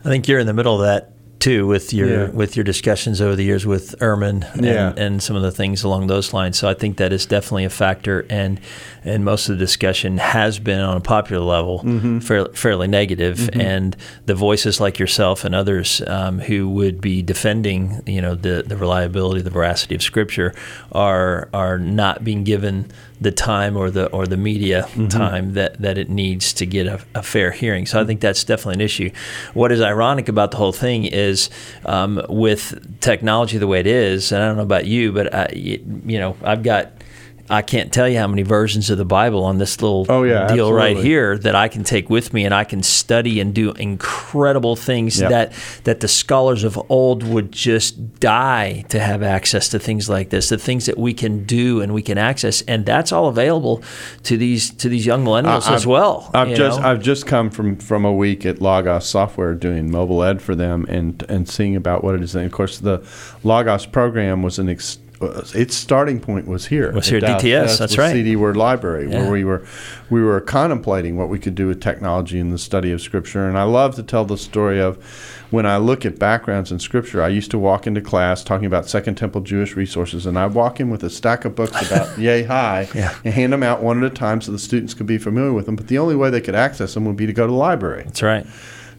I 0.04 0.08
think 0.08 0.28
you're 0.28 0.38
in 0.38 0.46
the 0.46 0.52
middle 0.52 0.74
of 0.74 0.82
that 0.82 1.12
too 1.38 1.66
with 1.66 1.92
your 1.92 2.08
Yeah. 2.08 2.30
with 2.30 2.56
your 2.56 2.64
discussions 2.64 3.20
over 3.20 3.36
the 3.36 3.44
years 3.44 3.66
with 3.66 3.94
Ehrman 4.00 4.44
and, 4.54 4.64
Yeah. 4.64 4.92
and 4.96 5.22
some 5.22 5.36
of 5.36 5.42
the 5.42 5.50
things 5.52 5.84
along 5.84 6.06
those 6.06 6.32
lines. 6.32 6.58
So 6.58 6.68
I 6.68 6.74
think 6.74 6.96
that 6.96 7.12
is 7.12 7.26
definitely 7.26 7.64
a 7.64 7.70
factor, 7.70 8.24
and 8.30 8.58
and 9.04 9.24
most 9.24 9.48
of 9.48 9.56
the 9.58 9.64
discussion 9.64 10.18
has 10.18 10.58
been 10.58 10.80
on 10.80 10.96
a 10.96 11.00
popular 11.00 11.44
level 11.44 11.80
Mm-hmm. 11.84 12.18
fairly, 12.20 12.50
fairly 12.54 12.88
negative. 12.88 13.50
And 13.52 13.96
the 14.24 14.34
voices 14.34 14.80
like 14.80 14.98
yourself 14.98 15.44
and 15.44 15.54
others 15.54 16.02
um, 16.06 16.40
who 16.40 16.68
would 16.70 17.00
be 17.00 17.22
defending, 17.22 18.02
you 18.06 18.20
know, 18.22 18.34
the 18.34 18.64
the 18.66 18.76
reliability, 18.76 19.42
the 19.42 19.50
veracity 19.50 19.94
of 19.94 20.02
Scripture, 20.02 20.54
are 20.92 21.48
are 21.52 21.78
not 21.78 22.24
being 22.24 22.44
given 22.44 22.86
the 23.20 23.30
time 23.32 23.76
or 23.76 23.90
the 23.90 24.06
or 24.08 24.26
the 24.26 24.36
media 24.36 24.82
Mm-hmm. 24.96 25.08
time 25.08 25.54
that, 25.54 25.80
that 25.80 25.98
it 25.98 26.08
needs 26.08 26.52
to 26.54 26.66
get 26.66 26.86
a, 26.86 27.00
a 27.14 27.22
fair 27.22 27.50
hearing. 27.50 27.86
So 27.86 28.00
I 28.00 28.04
think 28.04 28.20
that's 28.20 28.44
definitely 28.44 28.74
an 28.74 28.80
issue. 28.82 29.10
What 29.54 29.72
is 29.72 29.80
ironic 29.80 30.28
about 30.28 30.50
the 30.50 30.56
whole 30.58 30.72
thing 30.72 31.04
is 31.04 31.50
um, 31.84 32.20
with 32.28 33.00
technology 33.00 33.58
the 33.58 33.66
way 33.66 33.80
it 33.80 33.86
is, 33.86 34.32
and 34.32 34.42
I 34.42 34.46
don't 34.48 34.56
know 34.56 34.62
about 34.62 34.86
you, 34.86 35.12
but 35.12 35.34
I, 35.34 35.48
you 35.54 36.18
know 36.18 36.36
I've 36.42 36.62
got. 36.62 36.92
I 37.48 37.62
can't 37.62 37.92
tell 37.92 38.08
you 38.08 38.18
how 38.18 38.26
many 38.26 38.42
versions 38.42 38.90
of 38.90 38.98
the 38.98 39.04
Bible 39.04 39.44
on 39.44 39.58
this 39.58 39.80
little 39.80 40.06
Oh, 40.08 40.22
yeah, 40.24 40.46
deal 40.48 40.72
right 40.72 40.96
here 40.96 41.38
that 41.38 41.54
I 41.54 41.68
can 41.68 41.84
take 41.84 42.10
with 42.10 42.32
me 42.32 42.44
and 42.44 42.54
I 42.54 42.64
can 42.64 42.82
study 42.82 43.40
and 43.40 43.54
do 43.54 43.72
incredible 43.72 44.76
things 44.76 45.20
Yep. 45.20 45.30
that 45.30 45.52
that 45.84 46.00
the 46.00 46.08
scholars 46.08 46.64
of 46.64 46.78
old 46.88 47.22
would 47.22 47.52
just 47.52 48.18
die 48.20 48.84
to 48.88 48.98
have 48.98 49.22
access 49.22 49.68
to 49.70 49.78
things 49.78 50.08
like 50.08 50.30
this, 50.30 50.48
the 50.48 50.58
things 50.58 50.86
that 50.86 50.98
we 50.98 51.12
can 51.14 51.44
do 51.44 51.80
and 51.80 51.92
we 51.94 52.02
can 52.02 52.18
access, 52.18 52.62
and 52.62 52.84
that's 52.86 53.12
all 53.12 53.28
available 53.28 53.82
to 54.24 54.36
these 54.36 54.70
to 54.70 54.88
these 54.88 55.06
young 55.06 55.24
millennials 55.24 55.68
I- 55.68 55.74
as 55.74 55.86
well. 55.86 56.30
I've 56.34 56.54
just 56.56 56.80
know? 56.80 56.86
I've 56.88 57.00
just 57.02 57.26
come 57.26 57.50
from 57.50 57.76
from 57.76 58.04
a 58.04 58.12
week 58.12 58.44
at 58.46 58.60
Logos 58.60 59.06
Software 59.06 59.54
doing 59.54 59.90
mobile 59.90 60.22
ed 60.22 60.42
for 60.42 60.54
them 60.54 60.84
and 60.88 61.24
and 61.28 61.48
seeing 61.48 61.76
about 61.76 62.02
what 62.02 62.14
it 62.14 62.22
is. 62.22 62.34
And 62.34 62.44
of 62.46 62.52
course, 62.52 62.78
the 62.78 63.02
Logos 63.44 63.86
program 63.86 64.42
was 64.42 64.58
an 64.58 64.68
ex, 64.68 64.98
its 65.20 65.74
starting 65.74 66.20
point 66.20 66.46
was 66.46 66.66
here. 66.66 66.92
Was 66.92 67.08
here 67.08 67.18
at 67.18 67.20
Dallas 67.22 67.42
DTS, 67.42 67.64
Fest 67.66 67.78
that's 67.78 67.98
right. 67.98 68.12
CD 68.12 68.36
Word 68.36 68.56
Library, 68.56 69.10
Yeah. 69.10 69.22
where 69.22 69.30
we 69.32 69.44
were 69.44 69.62
we 70.10 70.22
were 70.22 70.40
contemplating 70.40 71.16
what 71.16 71.28
we 71.28 71.38
could 71.38 71.54
do 71.54 71.66
with 71.68 71.80
technology 71.80 72.38
and 72.38 72.52
the 72.52 72.58
study 72.58 72.92
of 72.92 73.00
Scripture. 73.00 73.48
And 73.48 73.58
I 73.58 73.62
love 73.64 73.94
to 73.96 74.02
tell 74.02 74.24
the 74.24 74.36
story 74.38 74.80
of 74.80 74.96
when 75.50 75.64
I 75.66 75.76
look 75.78 76.04
at 76.04 76.18
backgrounds 76.18 76.70
in 76.72 76.78
Scripture. 76.78 77.22
I 77.22 77.28
used 77.28 77.50
to 77.52 77.58
walk 77.58 77.86
into 77.86 78.00
class 78.00 78.44
talking 78.44 78.66
about 78.66 78.88
Second 78.88 79.14
Temple 79.16 79.40
Jewish 79.40 79.74
resources, 79.76 80.26
and 80.26 80.38
I'd 80.38 80.54
walk 80.54 80.80
in 80.80 80.90
with 80.90 81.02
a 81.02 81.10
stack 81.10 81.44
of 81.44 81.54
books 81.54 81.90
about 81.90 82.18
yay 82.18 82.42
high 82.44 82.88
Yeah. 82.94 83.14
and 83.24 83.32
hand 83.34 83.52
them 83.52 83.62
out 83.62 83.82
one 83.82 84.02
at 84.04 84.10
a 84.12 84.14
time 84.14 84.40
so 84.40 84.52
the 84.52 84.58
students 84.58 84.92
could 84.94 85.06
be 85.06 85.18
familiar 85.18 85.52
with 85.52 85.66
them. 85.66 85.76
But 85.76 85.88
the 85.88 85.98
only 85.98 86.14
way 86.16 86.30
they 86.30 86.40
could 86.40 86.54
access 86.54 86.94
them 86.94 87.04
would 87.06 87.16
be 87.16 87.26
to 87.26 87.32
go 87.32 87.46
to 87.46 87.52
the 87.52 87.58
library. 87.58 88.02
that's 88.04 88.22
right. 88.22 88.46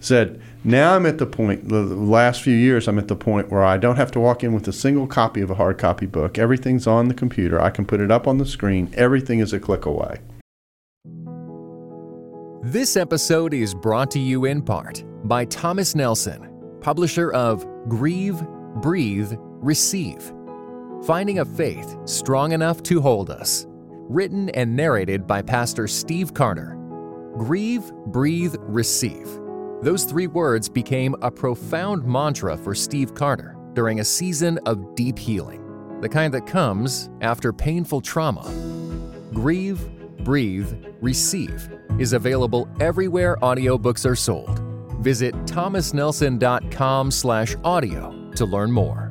Said, 0.08 0.42
now 0.64 0.96
I'm 0.96 1.06
at 1.06 1.18
the 1.18 1.26
point, 1.26 1.68
the 1.68 1.84
last 1.84 2.42
few 2.42 2.56
years, 2.56 2.88
I'm 2.88 2.98
at 2.98 3.10
the 3.10 3.16
point 3.16 3.52
where 3.52 3.66
I 3.66 3.76
don't 3.76 3.98
have 3.98 4.10
to 4.12 4.22
walk 4.22 4.42
in 4.42 4.54
with 4.54 4.66
a 4.70 4.72
single 4.72 5.06
copy 5.06 5.42
of 5.42 5.52
a 5.52 5.56
hard 5.56 5.78
copy 5.78 6.06
book. 6.06 6.38
Everything's 6.38 6.88
on 6.88 7.10
the 7.10 7.14
computer. 7.14 7.62
I 7.62 7.70
can 7.72 7.86
put 7.86 8.00
it 8.00 8.10
up 8.10 8.26
on 8.26 8.38
the 8.38 8.46
screen. 8.46 8.90
Everything 8.96 9.40
is 9.40 9.52
a 9.52 9.60
click 9.60 9.86
away. 9.86 10.20
This 12.64 12.96
episode 12.96 13.54
is 13.54 13.76
brought 13.76 14.10
to 14.12 14.20
you 14.20 14.46
in 14.46 14.62
part 14.62 15.04
by 15.28 15.44
Thomas 15.44 15.94
Nelson, 15.94 16.50
publisher 16.80 17.34
of 17.34 17.68
Grieve, 17.90 18.42
Breathe, 18.76 19.34
Receive 19.38 20.32
Finding 21.06 21.40
a 21.40 21.46
Faith 21.46 21.98
Strong 22.06 22.54
Enough 22.54 22.82
to 22.84 23.02
Hold 23.02 23.30
Us. 23.30 23.68
Written 24.08 24.48
and 24.52 24.74
narrated 24.74 25.28
by 25.28 25.42
Pastor 25.42 25.86
Steve 25.86 26.34
Carter. 26.34 26.78
Grieve, 27.38 27.92
Breathe, 28.06 28.56
Receive. 28.62 29.28
Those 29.82 30.06
three 30.06 30.26
words 30.26 30.68
became 30.68 31.16
a 31.22 31.30
profound 31.30 32.04
mantra 32.04 32.58
for 32.58 32.74
Steve 32.74 33.14
Carter 33.14 33.56
during 33.74 34.00
a 34.00 34.04
season 34.04 34.58
of 34.66 34.96
deep 34.96 35.20
healing, 35.20 35.62
the 36.02 36.10
kind 36.10 36.34
that 36.34 36.48
comes 36.48 37.12
after 37.22 37.54
painful 37.54 38.02
trauma. 38.02 38.44
Grieve, 39.34 39.80
Breathe, 40.24 40.74
Receive 41.00 41.70
is 42.00 42.14
available 42.14 42.68
everywhere 42.80 43.38
audiobooks 43.44 44.10
are 44.10 44.16
sold. 44.16 44.60
Visit 45.04 45.36
thomasnelson.com 45.46 47.12
slash 47.12 47.56
audio 47.64 48.32
to 48.36 48.46
learn 48.46 48.72
more. 48.72 49.07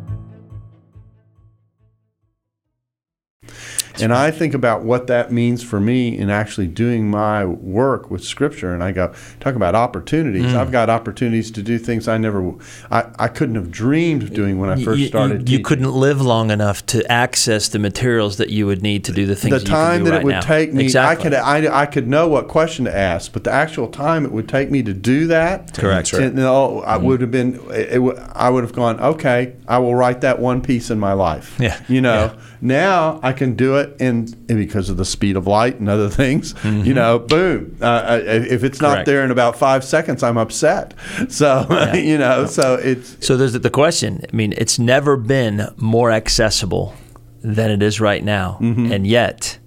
And 4.02 4.12
I 4.14 4.30
think 4.30 4.54
about 4.54 4.82
what 4.82 5.06
that 5.06 5.32
means 5.32 5.62
for 5.62 5.80
me 5.80 6.16
in 6.16 6.30
actually 6.30 6.66
doing 6.66 7.10
my 7.10 7.44
work 7.44 8.10
with 8.10 8.24
Scripture. 8.24 8.72
And 8.72 8.82
I 8.82 8.92
go, 8.92 9.14
talk 9.40 9.54
about 9.54 9.74
opportunities. 9.74 10.44
Mm. 10.44 10.56
I've 10.56 10.72
got 10.72 10.90
opportunities 10.90 11.50
to 11.52 11.62
do 11.62 11.78
things 11.78 12.08
I 12.08 12.18
never, 12.18 12.54
I, 12.90 13.10
I 13.18 13.28
couldn't 13.28 13.54
have 13.54 13.70
dreamed 13.70 14.22
of 14.22 14.32
doing 14.32 14.58
when 14.58 14.70
I 14.70 14.82
first 14.82 15.00
you, 15.00 15.08
started. 15.08 15.48
you, 15.48 15.58
you 15.58 15.64
couldn't 15.64 15.92
live 15.92 16.20
long 16.20 16.50
enough 16.50 16.84
to 16.86 17.10
access 17.10 17.68
the 17.68 17.78
materials 17.78 18.36
that 18.36 18.50
you 18.50 18.66
would 18.66 18.82
need 18.82 19.04
to 19.04 19.12
do 19.12 19.26
the 19.26 19.36
things 19.36 19.62
the 19.62 19.68
time 19.68 20.04
that 20.04 20.10
right 20.10 20.20
it 20.20 20.24
would 20.24 20.30
now. 20.32 20.40
take 20.40 20.72
me, 20.72 20.84
exactly. 20.84 21.36
I 21.36 21.62
could 21.62 21.66
I, 21.66 21.82
I 21.82 21.86
could 21.86 22.06
know 22.06 22.28
what 22.28 22.48
question 22.48 22.84
to 22.84 22.96
ask, 22.96 23.32
but 23.32 23.44
the 23.44 23.52
actual 23.52 23.88
time 23.88 24.24
it 24.24 24.32
would 24.32 24.48
take 24.48 24.70
me 24.70 24.82
to 24.82 24.92
do 24.92 25.26
that, 25.28 25.74
Correct. 25.74 26.08
to- 26.08 26.30
no, 26.30 26.82
I 26.82 26.96
mm-hmm. 26.96 27.06
would 27.06 27.20
have 27.20 27.30
been. 27.30 27.54
It, 27.70 28.00
it, 28.00 28.18
I 28.34 28.50
would 28.50 28.64
have 28.64 28.72
gone. 28.72 29.00
Okay, 29.00 29.54
I 29.66 29.78
will 29.78 29.94
write 29.94 30.20
that 30.20 30.38
one 30.38 30.60
piece 30.60 30.90
in 30.90 30.98
my 30.98 31.12
life. 31.12 31.56
Yeah, 31.58 31.80
you 31.88 32.00
know. 32.00 32.32
yeah. 32.34 32.42
Now 32.66 33.20
I 33.22 33.32
can 33.32 33.54
do 33.54 33.76
it, 33.76 33.96
and, 34.00 34.28
and 34.48 34.58
because 34.58 34.88
of 34.90 34.96
the 34.96 35.04
speed 35.04 35.36
of 35.36 35.46
light 35.46 35.78
and 35.78 35.88
other 35.88 36.08
things, 36.22 36.54
you 36.64 36.92
know, 36.94 37.18
boom. 37.18 37.76
Uh, 37.80 38.20
if 38.24 38.64
it's 38.64 38.80
not 38.80 38.86
Mm-hmm. 38.86 38.94
Correct. 38.96 39.06
there 39.06 39.24
in 39.24 39.30
about 39.30 39.56
five 39.58 39.84
seconds, 39.84 40.22
I'm 40.22 40.36
upset. 40.38 40.94
So 41.28 41.66
you 41.94 42.18
know, 42.18 42.46
so 42.46 42.74
it's 42.74 43.16
So 43.26 43.36
there's 43.36 43.52
the 43.52 43.70
question. 43.70 44.22
I 44.32 44.36
mean, 44.36 44.52
it's 44.56 44.78
never 44.78 45.16
been 45.16 45.68
more 45.76 46.10
accessible 46.10 46.94
than 47.42 47.70
it 47.70 47.82
is 47.82 48.00
right 48.00 48.22
now, 48.24 48.58
Mm-hmm. 48.60 48.92
and 48.92 49.06
yet 49.06 49.58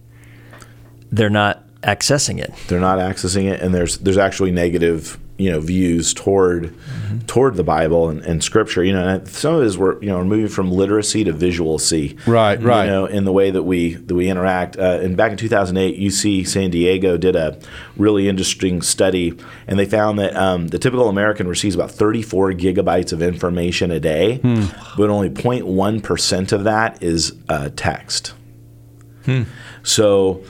they're 1.11 1.29
not 1.29 1.63
accessing 1.81 2.39
it. 2.39 2.53
they're 2.67 2.79
not 2.79 2.99
accessing 2.99 3.45
it 3.49 3.61
and 3.61 3.73
there's 3.73 3.97
there's 3.99 4.17
actually 4.17 4.51
negative 4.51 5.17
you 5.39 5.49
know 5.49 5.59
views 5.59 6.13
toward 6.13 6.75
toward 7.25 7.55
the 7.55 7.63
bible 7.63 8.09
and, 8.09 8.21
and 8.23 8.43
scripture 8.43 8.83
you 8.83 8.91
know 8.93 9.07
and 9.07 9.27
some 9.27 9.55
of 9.55 9.61
it 9.61 9.65
is 9.65 9.77
we're 9.77 9.99
you 10.01 10.07
know 10.07 10.17
we're 10.17 10.25
moving 10.25 10.47
from 10.49 10.69
literacy 10.71 11.23
to 11.23 11.31
visualacy 11.31 12.17
Right, 12.27 12.61
right. 12.61 12.83
you 12.85 12.91
know 12.91 13.05
in 13.05 13.23
the 13.23 13.31
way 13.31 13.49
that 13.49 13.63
we 13.63 13.93
that 13.95 14.13
we 14.13 14.27
interact 14.27 14.77
uh, 14.77 14.99
and 15.01 15.15
back 15.15 15.31
in 15.31 15.37
2008 15.37 15.97
uc 15.99 16.45
san 16.47 16.69
diego 16.69 17.17
did 17.17 17.35
a 17.37 17.57
really 17.97 18.27
interesting 18.27 18.81
study 18.81 19.33
and 19.65 19.79
they 19.79 19.85
found 19.85 20.19
that 20.19 20.35
um, 20.35 20.67
the 20.67 20.77
typical 20.77 21.07
american 21.09 21.47
receives 21.47 21.73
about 21.73 21.89
34 21.89 22.51
gigabytes 22.53 23.13
of 23.13 23.21
information 23.21 23.91
a 23.91 23.99
day 23.99 24.37
Hmm. 24.39 24.65
but 24.97 25.09
only 25.09 25.29
0.1% 25.29 26.51
of 26.51 26.63
that 26.65 27.01
is 27.01 27.33
uh, 27.47 27.69
text 27.75 28.33
Hmm. 29.25 29.43
so, 29.83 30.43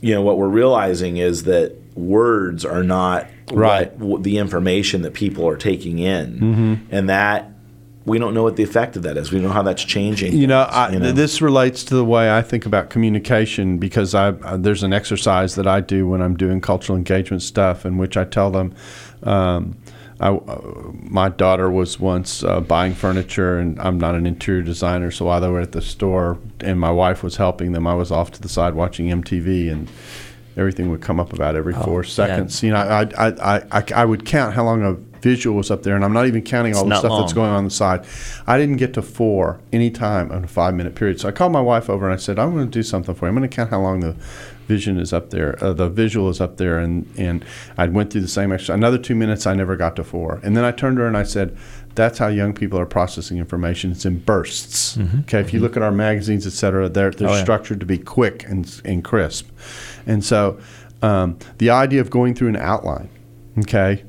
you 0.00 0.12
know, 0.14 0.22
what 0.22 0.36
we're 0.38 0.48
realizing 0.48 1.16
is 1.18 1.44
that 1.44 1.76
words 1.94 2.64
are 2.64 2.82
not 2.82 3.28
Right. 3.52 3.92
what, 3.92 3.98
what 4.08 4.22
the 4.22 4.38
information 4.38 5.02
that 5.02 5.14
people 5.14 5.46
are 5.48 5.56
taking 5.56 5.98
in, 5.98 6.38
Mm-hmm. 6.40 6.74
and 6.90 7.08
that 7.08 7.52
we 8.04 8.18
don't 8.20 8.34
know 8.34 8.44
what 8.44 8.54
the 8.54 8.62
effect 8.62 8.94
of 8.96 9.02
that 9.02 9.16
is. 9.16 9.32
We 9.32 9.38
don't 9.38 9.48
know 9.48 9.52
how 9.52 9.62
that's 9.62 9.82
changing. 9.84 10.32
You 10.32 10.46
know, 10.46 10.60
I, 10.62 10.90
you 10.92 10.98
know? 11.00 11.10
this 11.10 11.42
relates 11.42 11.82
to 11.84 11.94
the 11.96 12.04
way 12.04 12.30
I 12.36 12.40
think 12.40 12.64
about 12.64 12.88
communication 12.88 13.78
because 13.78 14.14
I 14.14 14.28
uh, 14.28 14.56
there's 14.56 14.84
an 14.84 14.92
exercise 14.92 15.56
that 15.56 15.66
I 15.66 15.80
do 15.80 16.06
when 16.08 16.22
I'm 16.22 16.36
doing 16.36 16.60
cultural 16.60 16.96
engagement 16.96 17.42
stuff 17.42 17.84
in 17.84 17.98
which 17.98 18.16
I 18.16 18.24
tell 18.24 18.50
them. 18.52 18.74
Um, 19.24 19.76
I, 20.20 20.28
uh, 20.30 20.60
my 21.02 21.28
daughter 21.28 21.68
was 21.70 22.00
once 22.00 22.42
uh, 22.42 22.60
buying 22.60 22.94
furniture, 22.94 23.58
and 23.58 23.78
I'm 23.80 23.98
not 23.98 24.14
an 24.14 24.24
interior 24.24 24.62
designer, 24.62 25.10
so 25.10 25.26
while 25.26 25.40
they 25.40 25.48
were 25.48 25.60
at 25.60 25.72
the 25.72 25.82
store 25.82 26.38
and 26.60 26.80
my 26.80 26.90
wife 26.90 27.22
was 27.22 27.36
helping 27.36 27.72
them, 27.72 27.86
I 27.86 27.94
was 27.94 28.10
off 28.10 28.30
to 28.32 28.40
the 28.40 28.48
side 28.48 28.74
watching 28.74 29.08
MTV, 29.08 29.70
and 29.70 29.90
everything 30.56 30.90
would 30.90 31.00
come 31.02 31.20
up 31.20 31.32
about 31.32 31.54
every 31.56 31.74
four 31.74 32.02
seconds. 32.04 32.62
You 32.62 32.70
know, 32.70 32.76
I, 32.76 33.02
I, 33.02 33.28
I, 33.28 33.62
I, 33.70 33.84
I 33.94 34.04
would 34.04 34.24
count 34.24 34.54
how 34.54 34.64
long 34.64 34.82
a 34.82 34.94
visual 35.20 35.56
was 35.56 35.70
up 35.70 35.82
there, 35.82 35.96
and 35.96 36.04
I'm 36.04 36.12
not 36.12 36.26
even 36.26 36.42
counting 36.42 36.74
all 36.74 36.84
the 36.84 36.90
not 36.90 37.00
stuff 37.00 37.20
that's 37.20 37.32
going 37.32 37.50
on 37.50 37.56
on 37.56 37.64
the 37.64 37.70
side. 37.70 38.06
I 38.46 38.58
didn't 38.58 38.76
get 38.76 38.94
to 38.94 39.02
four 39.02 39.60
any 39.72 39.90
time 39.90 40.30
in 40.30 40.44
a 40.44 40.48
five 40.48 40.74
minute 40.74 40.94
period. 40.94 41.20
So 41.20 41.28
I 41.28 41.32
called 41.32 41.52
my 41.52 41.60
wife 41.60 41.90
over 41.90 42.06
and 42.06 42.14
I 42.14 42.16
said, 42.16 42.38
I'm 42.38 42.54
going 42.54 42.66
to 42.66 42.70
do 42.70 42.82
something 42.82 43.14
for 43.14 43.26
you. 43.26 43.28
I'm 43.28 43.36
going 43.36 43.48
to 43.48 43.54
count 43.54 43.70
how 43.70 43.80
long 43.80 44.00
the 44.00 44.16
vision 44.66 44.98
is 44.98 45.12
up 45.12 45.30
there, 45.30 45.62
uh, 45.62 45.72
the 45.72 45.88
visual 45.88 46.28
is 46.28 46.40
up 46.40 46.56
there, 46.56 46.78
and 46.78 47.06
and 47.16 47.44
I 47.76 47.86
went 47.86 48.10
through 48.10 48.22
the 48.22 48.28
same 48.28 48.52
exercise. 48.52 48.74
Another 48.74 48.98
two 48.98 49.14
minutes, 49.14 49.46
I 49.46 49.54
never 49.54 49.76
got 49.76 49.96
to 49.96 50.04
four, 50.04 50.40
and 50.42 50.56
then 50.56 50.64
I 50.64 50.72
turned 50.72 50.96
to 50.96 51.02
her 51.02 51.08
and 51.08 51.16
I 51.16 51.24
said. 51.24 51.56
That's 51.96 52.18
how 52.18 52.28
young 52.28 52.52
people 52.54 52.78
are 52.78 52.86
processing 52.86 53.38
information. 53.38 53.90
It's 53.90 54.04
in 54.04 54.20
bursts. 54.20 54.96
Okay, 55.22 55.40
if 55.40 55.52
you 55.52 55.60
look 55.60 55.76
at 55.76 55.82
our 55.82 55.90
magazines, 55.90 56.46
et 56.46 56.52
cetera, 56.52 56.88
they're, 56.88 57.10
they're 57.10 57.26
Mm-hmm. 57.26 57.34
Oh, 57.34 57.36
yeah. 57.36 57.42
structured 57.42 57.80
to 57.80 57.86
be 57.86 57.98
quick 57.98 58.44
and, 58.44 58.80
and 58.84 59.02
crisp. 59.02 59.48
And 60.06 60.24
so 60.24 60.58
um, 61.02 61.38
the 61.58 61.70
idea 61.70 62.00
of 62.00 62.10
going 62.10 62.34
through 62.34 62.48
an 62.48 62.56
outline, 62.56 63.08
okay, 63.58 64.04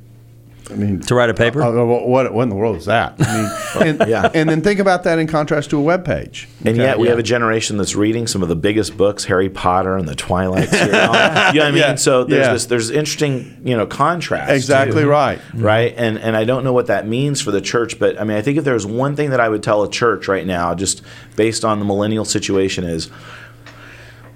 I 0.69 0.75
mean, 0.75 0.99
To 1.01 1.15
write 1.15 1.29
a 1.29 1.33
paper? 1.33 1.61
uh, 1.63 1.71
what, 1.85 2.07
what, 2.07 2.33
what 2.33 2.43
in 2.43 2.49
the 2.49 2.55
world 2.55 2.75
is 2.75 2.85
that? 2.85 3.15
I 3.19 3.81
mean, 3.81 3.87
and, 3.99 4.09
Yeah. 4.09 4.29
and 4.33 4.49
then 4.49 4.61
think 4.61 4.79
about 4.79 5.03
that 5.05 5.17
in 5.19 5.27
contrast 5.27 5.69
to 5.69 5.77
a 5.77 5.81
web 5.81 6.03
page. 6.05 6.47
And 6.65 6.75
yet 6.75 6.99
we 6.99 7.05
yeah. 7.05 7.11
have 7.11 7.19
a 7.19 7.23
generation 7.23 7.77
that's 7.77 7.95
reading 7.95 8.27
some 8.27 8.43
of 8.43 8.49
the 8.49 8.55
biggest 8.55 8.97
books, 8.97 9.23
Harry 9.25 9.49
Potter 9.49 9.95
and 9.95 10.07
the 10.07 10.15
Twilight 10.15 10.69
series. 10.69 10.87
you 10.87 10.91
know 10.93 11.07
what 11.09 11.55
I 11.55 11.71
mean? 11.71 11.75
Yeah. 11.77 11.95
So 11.95 12.23
there's 12.25 12.45
Yeah. 12.47 12.53
this 12.53 12.65
there's 12.65 12.89
interesting, 12.89 13.61
you 13.63 13.77
know, 13.77 13.85
contrast. 13.87 14.51
Exactly 14.51 15.03
too. 15.03 15.09
right. 15.09 15.39
Right. 15.53 15.93
And 15.95 16.17
and 16.19 16.35
I 16.35 16.43
don't 16.43 16.63
know 16.63 16.73
what 16.73 16.87
that 16.87 17.07
means 17.07 17.39
for 17.41 17.51
the 17.51 17.61
church, 17.61 17.97
but 17.99 18.19
I 18.19 18.23
mean 18.25 18.35
I 18.37 18.41
think 18.41 18.57
if 18.57 18.63
there's 18.65 18.85
one 18.85 19.15
thing 19.15 19.29
that 19.29 19.39
I 19.39 19.47
would 19.49 19.63
tell 19.63 19.83
a 19.83 19.89
church 19.89 20.27
right 20.27 20.45
now, 20.45 20.75
just 20.75 21.01
based 21.35 21.63
on 21.63 21.79
the 21.79 21.85
millennial 21.85 22.25
situation, 22.25 22.83
is 22.83 23.09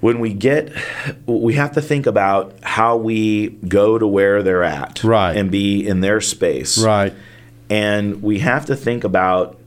when 0.02 0.18
we 0.18 0.34
get 0.34 0.70
we 1.26 1.54
have 1.54 1.72
to 1.72 1.80
think 1.80 2.06
about 2.06 2.52
how 2.62 2.96
we 2.96 3.48
go 3.68 3.96
to 3.98 4.06
where 4.06 4.42
they're 4.42 4.64
at 4.64 5.02
Right. 5.04 5.36
and 5.36 5.50
be 5.50 5.86
in 5.86 6.00
their 6.00 6.20
space 6.20 6.76
Right. 6.76 7.14
and 7.70 8.20
we 8.22 8.40
have 8.40 8.66
to 8.66 8.76
think 8.76 9.04
about 9.04 9.58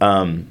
um, 0.00 0.48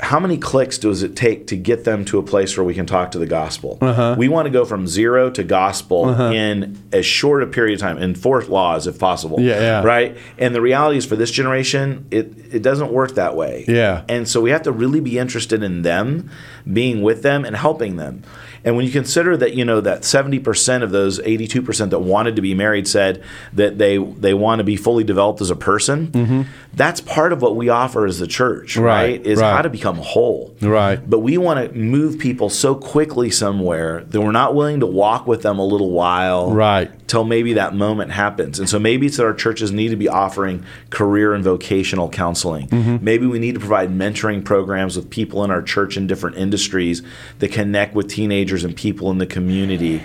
how 0.00 0.18
many 0.18 0.38
clicks 0.38 0.78
does 0.78 1.02
it 1.02 1.14
take 1.14 1.46
to 1.48 1.56
get 1.56 1.84
them 1.84 2.04
to 2.06 2.18
a 2.18 2.22
place 2.22 2.56
where 2.56 2.64
we 2.64 2.74
can 2.74 2.86
talk 2.86 3.10
to 3.12 3.18
the 3.18 3.26
gospel? 3.26 3.78
Uh-huh. 3.80 4.14
We 4.18 4.28
want 4.28 4.46
to 4.46 4.50
go 4.50 4.64
from 4.64 4.86
zero 4.86 5.30
to 5.30 5.44
gospel 5.44 6.08
in 6.32 6.82
as 6.92 7.06
short 7.06 7.42
a 7.42 7.46
period 7.46 7.74
of 7.74 7.80
time, 7.80 7.98
in 7.98 8.14
four 8.14 8.42
laws 8.44 8.86
if 8.86 8.98
possible. 8.98 9.40
Yeah, 9.40 9.60
yeah. 9.60 9.82
Right? 9.82 10.16
And 10.38 10.54
the 10.54 10.60
reality 10.60 10.98
is 10.98 11.06
for 11.06 11.16
this 11.16 11.30
generation, 11.30 12.06
it, 12.10 12.32
it 12.50 12.62
doesn't 12.62 12.92
work 12.92 13.14
that 13.14 13.36
way. 13.36 13.64
Yeah. 13.68 14.04
And 14.08 14.28
so 14.28 14.40
we 14.40 14.50
have 14.50 14.62
to 14.62 14.72
really 14.72 15.00
be 15.00 15.18
interested 15.18 15.62
in 15.62 15.82
them, 15.82 16.30
being 16.70 17.02
with 17.02 17.22
them, 17.22 17.44
and 17.44 17.54
helping 17.54 17.96
them. 17.96 18.22
And 18.64 18.76
when 18.76 18.84
you 18.84 18.92
consider 18.92 19.36
that, 19.38 19.54
you 19.54 19.64
know, 19.64 19.80
that 19.80 20.02
70% 20.02 20.82
of 20.82 20.90
those 20.90 21.18
82% 21.20 21.90
that 21.90 21.98
wanted 22.00 22.36
to 22.36 22.42
be 22.42 22.54
married 22.54 22.86
said 22.86 23.22
that 23.54 23.78
they 23.78 23.96
they 23.98 24.34
want 24.34 24.58
to 24.58 24.64
be 24.64 24.76
fully 24.76 25.02
developed 25.04 25.40
as 25.40 25.50
a 25.50 25.56
person, 25.56 26.46
that's 26.74 27.00
part 27.00 27.32
of 27.32 27.40
what 27.42 27.56
we 27.56 27.68
offer 27.68 28.06
as 28.06 28.18
the 28.18 28.26
church, 28.26 28.74
Mm-hmm. 28.74 28.82
Right, 28.84 29.02
right? 29.18 29.26
Is 29.26 29.40
right. 29.40 29.56
how 29.56 29.62
to 29.62 29.70
become 29.70 29.96
whole. 29.96 30.54
Right. 30.60 30.98
But 31.08 31.20
we 31.20 31.38
want 31.38 31.72
to 31.72 31.78
move 31.78 32.18
people 32.18 32.50
so 32.50 32.74
quickly 32.74 33.30
somewhere 33.30 34.04
that 34.04 34.20
we're 34.20 34.30
not 34.32 34.54
willing 34.54 34.80
to 34.80 34.86
walk 34.86 35.26
with 35.26 35.42
them 35.42 35.58
a 35.58 35.64
little 35.64 35.90
while 35.90 36.52
Right. 36.52 36.90
till 37.08 37.24
maybe 37.24 37.54
that 37.54 37.74
moment 37.74 38.10
happens. 38.12 38.58
And 38.58 38.68
so 38.68 38.78
maybe 38.78 39.06
it's 39.06 39.16
that 39.16 39.24
our 39.24 39.34
churches 39.34 39.72
need 39.72 39.88
to 39.88 39.96
be 39.96 40.08
offering 40.08 40.64
career 40.90 41.32
and 41.34 41.42
vocational 41.42 42.08
counseling. 42.10 42.68
Mm-hmm. 42.68 42.98
Maybe 43.04 43.26
we 43.26 43.38
need 43.38 43.54
to 43.54 43.60
provide 43.60 43.90
mentoring 43.90 44.44
programs 44.44 44.96
with 44.96 45.08
people 45.10 45.42
in 45.44 45.50
our 45.50 45.62
church 45.62 45.96
in 45.96 46.06
different 46.06 46.36
industries 46.36 47.02
that 47.38 47.52
connect 47.52 47.94
with 47.94 48.08
teenagers 48.08 48.49
and 48.64 48.74
people 48.76 49.10
in 49.10 49.18
the 49.18 49.26
community. 49.26 50.02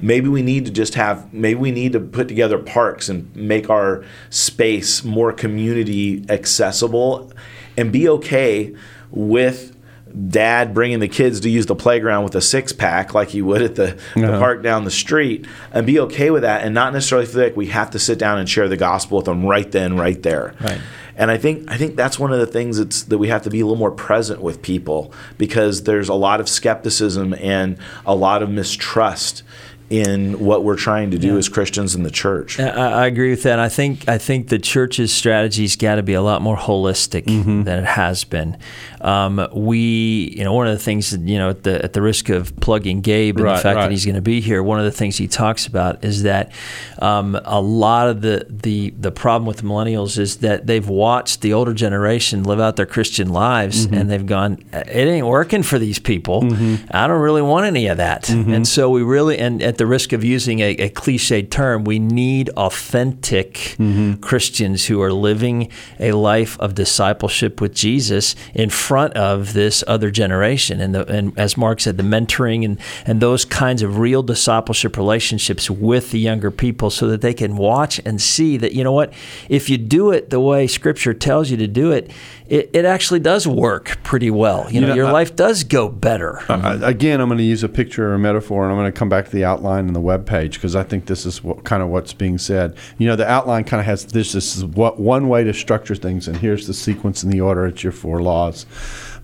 Maybe 0.00 0.28
we 0.28 0.42
need 0.42 0.64
to 0.66 0.70
just 0.70 0.94
have, 0.94 1.32
maybe 1.34 1.58
we 1.58 1.70
need 1.72 1.92
to 1.92 2.00
put 2.00 2.28
together 2.28 2.58
parks 2.58 3.08
and 3.08 3.34
make 3.34 3.68
our 3.68 4.04
space 4.30 5.02
more 5.02 5.32
community 5.32 6.24
accessible 6.28 7.32
and 7.76 7.90
be 7.92 8.08
okay 8.08 8.74
with 9.10 9.74
dad 10.30 10.72
bringing 10.72 11.00
the 11.00 11.08
kids 11.08 11.40
to 11.40 11.50
use 11.50 11.66
the 11.66 11.74
playground 11.76 12.24
with 12.24 12.34
a 12.34 12.40
six 12.40 12.72
pack 12.72 13.12
like 13.12 13.34
you 13.34 13.44
would 13.44 13.60
at 13.60 13.74
the, 13.74 13.98
the 14.14 14.22
park 14.38 14.62
down 14.62 14.84
the 14.84 14.90
street 14.90 15.46
and 15.70 15.86
be 15.86 16.00
okay 16.00 16.30
with 16.30 16.42
that 16.42 16.62
and 16.64 16.74
not 16.74 16.94
necessarily 16.94 17.26
feel 17.26 17.42
like 17.42 17.56
we 17.56 17.66
have 17.66 17.90
to 17.90 17.98
sit 17.98 18.18
down 18.18 18.38
and 18.38 18.48
share 18.48 18.68
the 18.68 18.76
gospel 18.76 19.18
with 19.18 19.26
them 19.26 19.44
right 19.44 19.70
then 19.70 19.96
right 19.98 20.22
there 20.22 20.54
Right. 20.60 20.80
And 21.18 21.32
I 21.32 21.36
think 21.36 21.70
I 21.70 21.76
think 21.76 21.96
that's 21.96 22.18
one 22.18 22.32
of 22.32 22.38
the 22.38 22.46
things 22.46 22.78
that's 22.78 23.02
that 23.02 23.18
we 23.18 23.28
have 23.28 23.42
to 23.42 23.50
be 23.50 23.60
a 23.60 23.64
little 23.66 23.76
more 23.76 23.90
present 23.90 24.40
with 24.40 24.62
people 24.62 25.12
because 25.36 25.82
there's 25.82 26.08
a 26.08 26.14
lot 26.14 26.40
of 26.40 26.48
skepticism 26.48 27.34
and 27.34 27.76
a 28.06 28.14
lot 28.14 28.42
of 28.42 28.48
mistrust 28.48 29.42
in 29.90 30.38
what 30.38 30.64
we're 30.64 30.76
trying 30.76 31.10
to 31.12 31.18
do 31.18 31.38
as 31.38 31.48
Christians 31.48 31.94
in 31.94 32.02
the 32.02 32.10
church. 32.10 32.60
I, 32.60 32.68
I 33.04 33.06
agree 33.06 33.30
with 33.30 33.42
that. 33.44 33.58
I 33.58 33.68
think 33.68 34.08
I 34.08 34.18
think 34.18 34.48
the 34.48 34.58
church's 34.58 35.12
strategy's 35.12 35.76
got 35.76 35.94
to 35.96 36.02
be 36.02 36.12
a 36.14 36.22
lot 36.22 36.42
more 36.42 36.56
holistic 36.56 37.24
Mm-hmm. 37.24 37.62
than 37.64 37.78
it 37.80 37.84
has 37.86 38.24
been. 38.24 38.56
Um, 39.00 39.46
we, 39.54 40.34
you 40.36 40.44
know, 40.44 40.52
one 40.52 40.66
of 40.66 40.72
the 40.76 40.82
things 40.84 41.10
that, 41.10 41.20
you 41.20 41.38
know, 41.38 41.50
at 41.50 41.62
the 41.62 41.82
at 41.84 41.92
the 41.92 42.02
risk 42.02 42.28
of 42.28 42.54
plugging 42.56 43.00
Gabe 43.00 43.36
and 43.36 43.44
Right, 43.44 43.56
the 43.56 43.62
fact 43.62 43.76
right. 43.76 43.82
that 43.84 43.90
he's 43.90 44.04
going 44.04 44.16
to 44.16 44.20
be 44.20 44.40
here, 44.40 44.62
one 44.62 44.78
of 44.78 44.84
the 44.84 44.90
things 44.90 45.16
he 45.16 45.28
talks 45.28 45.66
about 45.66 46.04
is 46.04 46.24
that 46.24 46.52
um, 47.00 47.38
a 47.44 47.60
lot 47.60 48.08
of 48.08 48.20
the 48.20 48.44
the 48.48 48.90
the 48.90 49.10
problem 49.12 49.46
with 49.46 49.58
the 49.58 49.62
millennials 49.62 50.18
is 50.18 50.38
that 50.38 50.66
they've 50.66 50.88
watched 50.88 51.40
the 51.42 51.52
older 51.52 51.72
generation 51.72 52.42
live 52.42 52.60
out 52.60 52.76
their 52.76 52.86
Christian 52.86 53.28
lives, 53.30 53.86
Mm-hmm. 53.86 53.94
and 53.94 54.10
they've 54.10 54.26
gone, 54.26 54.64
it 54.72 54.88
ain't 55.08 55.26
working 55.26 55.62
for 55.62 55.78
these 55.78 55.98
people. 55.98 56.44
I 56.90 57.06
don't 57.06 57.20
really 57.20 57.42
want 57.42 57.66
any 57.66 57.86
of 57.86 57.98
that. 57.98 58.24
Mm-hmm. 58.24 58.52
And 58.52 58.68
so 58.68 58.90
we 58.90 59.02
really, 59.02 59.38
and 59.38 59.62
at 59.62 59.77
the 59.78 59.86
risk 59.86 60.12
of 60.12 60.22
using 60.22 60.60
a, 60.60 60.70
a 60.72 60.90
cliched 60.90 61.50
term, 61.50 61.84
we 61.84 61.98
need 61.98 62.50
authentic 62.50 63.76
Mm-hmm. 63.78 64.14
Christians 64.14 64.86
who 64.86 65.00
are 65.00 65.12
living 65.12 65.70
a 66.00 66.12
life 66.12 66.58
of 66.58 66.74
discipleship 66.74 67.60
with 67.60 67.74
Jesus 67.74 68.34
in 68.54 68.70
front 68.70 69.14
of 69.14 69.52
this 69.52 69.84
other 69.86 70.10
generation. 70.10 70.80
And, 70.80 70.94
the, 70.94 71.06
and 71.06 71.38
as 71.38 71.56
Mark 71.56 71.80
said, 71.80 71.96
the 71.96 72.02
mentoring 72.02 72.64
and, 72.64 72.78
and 73.06 73.20
those 73.20 73.44
kinds 73.44 73.82
of 73.82 73.98
real 73.98 74.22
discipleship 74.22 74.96
relationships 74.96 75.70
with 75.70 76.10
the 76.10 76.18
younger 76.18 76.50
people 76.50 76.90
so 76.90 77.06
that 77.08 77.20
they 77.20 77.34
can 77.34 77.56
watch 77.56 78.00
and 78.04 78.20
see 78.20 78.56
that, 78.56 78.72
you 78.72 78.82
know 78.82 78.92
what, 78.92 79.12
if 79.48 79.70
you 79.70 79.78
do 79.78 80.10
it 80.10 80.30
the 80.30 80.40
way 80.40 80.66
Scripture 80.66 81.14
tells 81.14 81.50
you 81.50 81.56
to 81.56 81.68
do 81.68 81.92
it, 81.92 82.10
it, 82.48 82.70
it 82.72 82.84
actually 82.84 83.20
does 83.20 83.46
work 83.46 83.98
pretty 84.02 84.30
well. 84.30 84.70
You 84.70 84.80
know, 84.80 84.88
know, 84.88 84.94
your 84.94 85.06
I- 85.06 85.12
life 85.12 85.36
does 85.36 85.64
go 85.64 85.88
better. 85.88 86.40
Uh, 86.48 86.78
again, 86.82 87.20
I'm 87.20 87.28
going 87.28 87.38
to 87.38 87.44
use 87.44 87.62
a 87.62 87.68
picture 87.68 88.10
or 88.10 88.14
a 88.14 88.18
metaphor, 88.18 88.64
and 88.64 88.72
I'm 88.72 88.78
going 88.78 88.90
to 88.90 88.98
come 88.98 89.08
back 89.08 89.26
to 89.26 89.30
the 89.30 89.44
outline 89.44 89.86
and 89.86 89.94
the 89.94 90.00
web 90.00 90.26
page 90.26 90.54
because 90.54 90.74
I 90.74 90.82
think 90.82 91.06
this 91.06 91.26
is 91.26 91.42
what, 91.44 91.64
kind 91.64 91.82
of 91.82 91.88
what's 91.88 92.12
being 92.12 92.38
said. 92.38 92.76
You 92.96 93.06
know, 93.06 93.16
the 93.16 93.28
outline 93.28 93.64
kind 93.64 93.80
of 93.80 93.86
has 93.86 94.06
this. 94.06 94.32
This 94.32 94.56
is 94.56 94.64
what 94.64 94.98
one 94.98 95.28
way 95.28 95.44
to 95.44 95.52
structure 95.52 95.94
things, 95.94 96.26
and 96.26 96.36
here's 96.36 96.66
the 96.66 96.74
sequence 96.74 97.22
and 97.22 97.32
the 97.32 97.40
order. 97.40 97.66
It's 97.66 97.82
your 97.82 97.92
four 97.92 98.22
laws. 98.22 98.66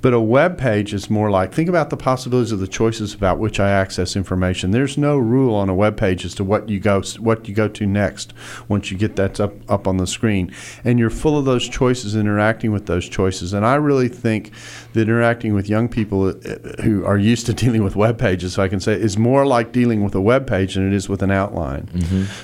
But 0.04 0.12
a 0.12 0.20
web 0.20 0.58
page 0.58 0.92
is 0.92 1.08
more 1.08 1.30
like 1.30 1.54
think 1.54 1.66
about 1.70 1.88
the 1.88 1.96
possibilities 1.96 2.52
of 2.52 2.60
the 2.60 2.68
choices 2.68 3.14
about 3.14 3.38
which 3.38 3.58
I 3.58 3.70
access 3.70 4.16
information. 4.16 4.70
There's 4.70 4.98
no 4.98 5.16
rule 5.16 5.54
on 5.54 5.70
a 5.70 5.74
web 5.74 5.96
page 5.96 6.26
as 6.26 6.34
to 6.34 6.44
what 6.44 6.68
you 6.68 6.78
go 6.78 7.00
what 7.20 7.48
you 7.48 7.54
go 7.54 7.68
to 7.68 7.86
next 7.86 8.34
once 8.68 8.90
you 8.90 8.98
get 8.98 9.16
that 9.16 9.40
up 9.40 9.54
up 9.70 9.88
on 9.88 9.96
the 9.96 10.06
screen, 10.06 10.52
and 10.84 10.98
you're 10.98 11.08
full 11.08 11.38
of 11.38 11.46
those 11.46 11.66
choices, 11.66 12.14
interacting 12.14 12.70
with 12.70 12.84
those 12.84 13.08
choices. 13.08 13.54
And 13.54 13.64
I 13.64 13.76
really 13.76 14.08
think 14.08 14.50
that 14.92 15.08
interacting 15.08 15.54
with 15.54 15.70
young 15.70 15.88
people 15.88 16.28
uh, 16.28 16.82
who 16.82 17.02
are 17.06 17.16
used 17.16 17.46
to 17.46 17.54
dealing 17.64 17.82
with 17.82 17.96
web 17.96 18.18
pages, 18.18 18.52
if 18.52 18.58
I 18.58 18.68
can 18.68 18.80
say, 18.80 18.92
is 18.92 19.16
more 19.16 19.46
like 19.46 19.72
dealing 19.72 20.04
with 20.04 20.14
a 20.14 20.20
web 20.20 20.46
page 20.46 20.74
than 20.74 20.86
it 20.86 20.92
is 20.94 21.08
with 21.08 21.22
an 21.22 21.30
outline. 21.30 21.88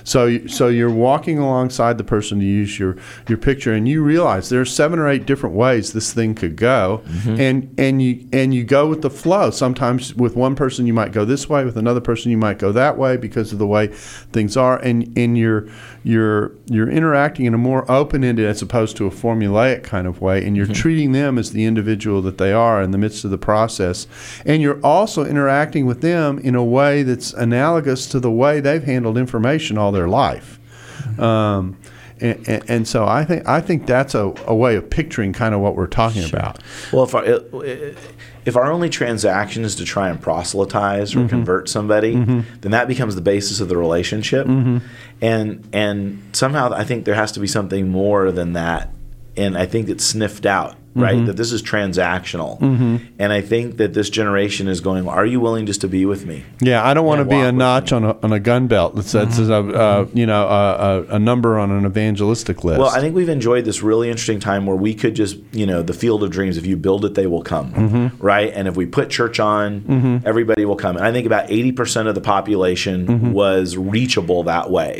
So 0.05 0.25
you- 0.25 0.49
so 0.49 0.68
you're 0.68 0.96
walking 1.11 1.38
alongside 1.38 1.99
the 1.99 2.05
person 2.16 2.38
to 2.38 2.44
use 2.61 2.79
your 2.79 2.96
your 3.29 3.37
picture, 3.37 3.75
and 3.75 3.87
you 3.87 4.03
realize 4.03 4.49
there 4.49 4.62
are 4.62 4.73
seven 4.83 4.99
or 4.99 5.07
eight 5.11 5.27
different 5.27 5.55
ways 5.55 5.92
this 5.92 6.11
thing 6.14 6.35
could 6.35 6.57
go, 6.57 7.03
and 7.29 7.49
and 7.50 7.74
and 7.78 8.00
you 8.00 8.26
and 8.32 8.54
you 8.54 8.64
go 8.64 8.88
with 8.88 9.02
the 9.02 9.10
flow. 9.10 9.50
Sometimes 9.50 10.14
with 10.14 10.36
one 10.36 10.54
person 10.54 10.86
you 10.86 10.94
might 10.94 11.12
go 11.12 11.24
this 11.24 11.48
way, 11.48 11.64
with 11.64 11.76
another 11.76 12.00
person 12.00 12.30
you 12.30 12.38
might 12.38 12.58
go 12.58 12.72
that 12.72 12.96
way 12.96 13.16
because 13.16 13.52
of 13.52 13.58
the 13.58 13.66
way 13.66 13.88
things 13.88 14.56
are, 14.56 14.78
and 14.78 15.12
and 15.18 15.36
you're 15.36 15.68
you're 16.04 16.52
you're 16.66 16.88
interacting 16.88 17.46
in 17.46 17.54
a 17.54 17.58
more 17.58 17.90
open 17.90 18.24
ended 18.24 18.46
as 18.46 18.62
opposed 18.62 18.96
to 18.96 19.06
a 19.06 19.10
formulaic 19.10 19.82
kind 19.82 20.06
of 20.06 20.20
way, 20.20 20.44
and 20.46 20.56
you're 20.56 20.66
treating 20.66 21.12
them 21.12 21.36
as 21.36 21.50
the 21.52 21.64
individual 21.64 22.22
that 22.22 22.38
they 22.38 22.52
are 22.52 22.80
in 22.82 22.92
the 22.92 22.98
midst 22.98 23.24
of 23.24 23.30
the 23.30 23.38
process, 23.38 24.06
and 24.46 24.62
you're 24.62 24.80
also 24.82 25.24
interacting 25.24 25.84
with 25.86 26.00
them 26.00 26.38
in 26.38 26.54
a 26.54 26.64
way 26.64 27.02
that's 27.02 27.32
analogous 27.34 28.06
to 28.06 28.20
the 28.20 28.30
way 28.30 28.60
they've 28.60 28.84
handled 28.84 29.18
information 29.18 29.76
all 29.76 29.92
their 29.92 30.08
life. 30.08 30.58
Um, 31.18 31.76
and, 32.20 32.48
and, 32.48 32.70
and 32.70 32.88
so 32.88 33.06
I 33.06 33.24
think 33.24 33.48
I 33.48 33.61
think 33.61 33.87
that's 33.87 34.14
a, 34.14 34.33
a 34.46 34.54
way 34.54 34.76
of 34.76 34.88
picturing 34.90 35.33
kind 35.33 35.54
of 35.54 35.61
what 35.61 35.76
we're 35.76 35.87
talking 35.87 36.24
about. 36.24 36.62
Well, 36.92 37.04
if 37.04 37.14
our, 37.14 37.24
if 38.44 38.56
our 38.56 38.70
only 38.70 38.88
transaction 38.88 39.64
is 39.64 39.74
to 39.76 39.85
try 39.85 40.09
and 40.09 40.20
proselytize 40.20 41.14
or 41.14 41.20
mm-hmm. 41.20 41.28
convert 41.28 41.68
somebody, 41.68 42.14
mm-hmm. 42.14 42.40
then 42.61 42.72
that 42.72 42.88
becomes 42.88 43.14
the 43.14 43.20
basis 43.20 43.61
of 43.61 43.68
the 43.68 43.76
relationship. 43.76 44.46
Mm-hmm. 44.46 44.78
And 45.20 45.68
and 45.72 46.22
somehow 46.33 46.72
I 46.72 46.85
think 46.85 47.04
there 47.04 47.14
has 47.14 47.33
to 47.33 47.40
be 47.40 47.46
something 47.46 47.88
more 47.88 48.30
than 48.33 48.52
that 48.54 48.90
and 49.40 49.57
I 49.59 49.66
think 49.66 49.88
it's 49.88 50.05
sniffed 50.05 50.46
out, 50.46 50.74
right? 50.94 51.16
Mm-hmm. 51.16 51.26
That 51.26 51.37
this 51.37 51.53
is 51.53 51.62
transactional, 51.62 52.61
and 53.18 53.33
I 53.33 53.40
think 53.40 53.76
that 53.79 53.94
this 53.94 54.11
generation 54.11 54.68
is 54.68 54.81
going. 54.81 55.09
Are 55.09 55.26
you 55.26 55.40
willing 55.40 55.66
just 55.66 55.81
to 55.83 55.88
be 55.88 56.05
with 56.05 56.26
me? 56.26 56.44
Yeah, 56.61 56.85
I 56.87 56.94
don't 56.94 57.07
want 57.07 57.20
to 57.20 57.24
be 57.24 57.40
a 57.40 57.53
notch 57.53 57.92
on 57.92 58.05
a, 58.05 58.16
on 58.22 58.33
a 58.33 58.40
gun 58.40 58.66
belt 58.66 58.94
that 58.96 59.05
says 59.05 59.48
a, 59.48 59.55
uh, 59.55 60.07
you 60.14 60.26
know 60.26 60.46
a, 60.46 60.70
a, 60.76 61.03
a 61.16 61.18
number 61.18 61.59
on 61.59 61.70
an 61.70 61.85
evangelistic 61.87 62.64
list. 62.64 62.81
Well, 62.81 62.90
I 62.90 63.00
think 63.00 63.14
we've 63.14 63.29
enjoyed 63.29 63.64
this 63.64 63.83
really 63.83 64.09
interesting 64.11 64.40
time 64.40 64.66
where 64.66 64.76
we 64.76 64.94
could 64.94 65.14
just, 65.14 65.37
you 65.53 65.66
know, 65.66 65.83
the 65.83 65.94
field 65.94 66.22
of 66.24 66.31
dreams. 66.31 66.57
If 66.57 66.66
you 66.66 66.76
build 66.76 67.05
it, 67.05 67.14
they 67.14 67.26
will 67.26 67.42
come, 67.42 67.72
Mm-hmm. 67.72 68.22
right? 68.22 68.53
And 68.55 68.68
if 68.68 68.76
we 68.76 68.87
put 68.87 69.11
church 69.11 69.40
on, 69.40 70.22
everybody 70.26 70.64
will 70.64 70.76
come. 70.76 70.96
And 70.96 71.05
I 71.05 71.12
think 71.12 71.26
about 71.26 71.50
eighty 71.50 71.72
percent 71.72 72.09
of 72.09 72.14
the 72.14 72.20
population 72.20 73.07
Mm-hmm. 73.07 73.33
was 73.33 73.76
reachable 73.76 74.42
that 74.44 74.70
way. 74.70 74.98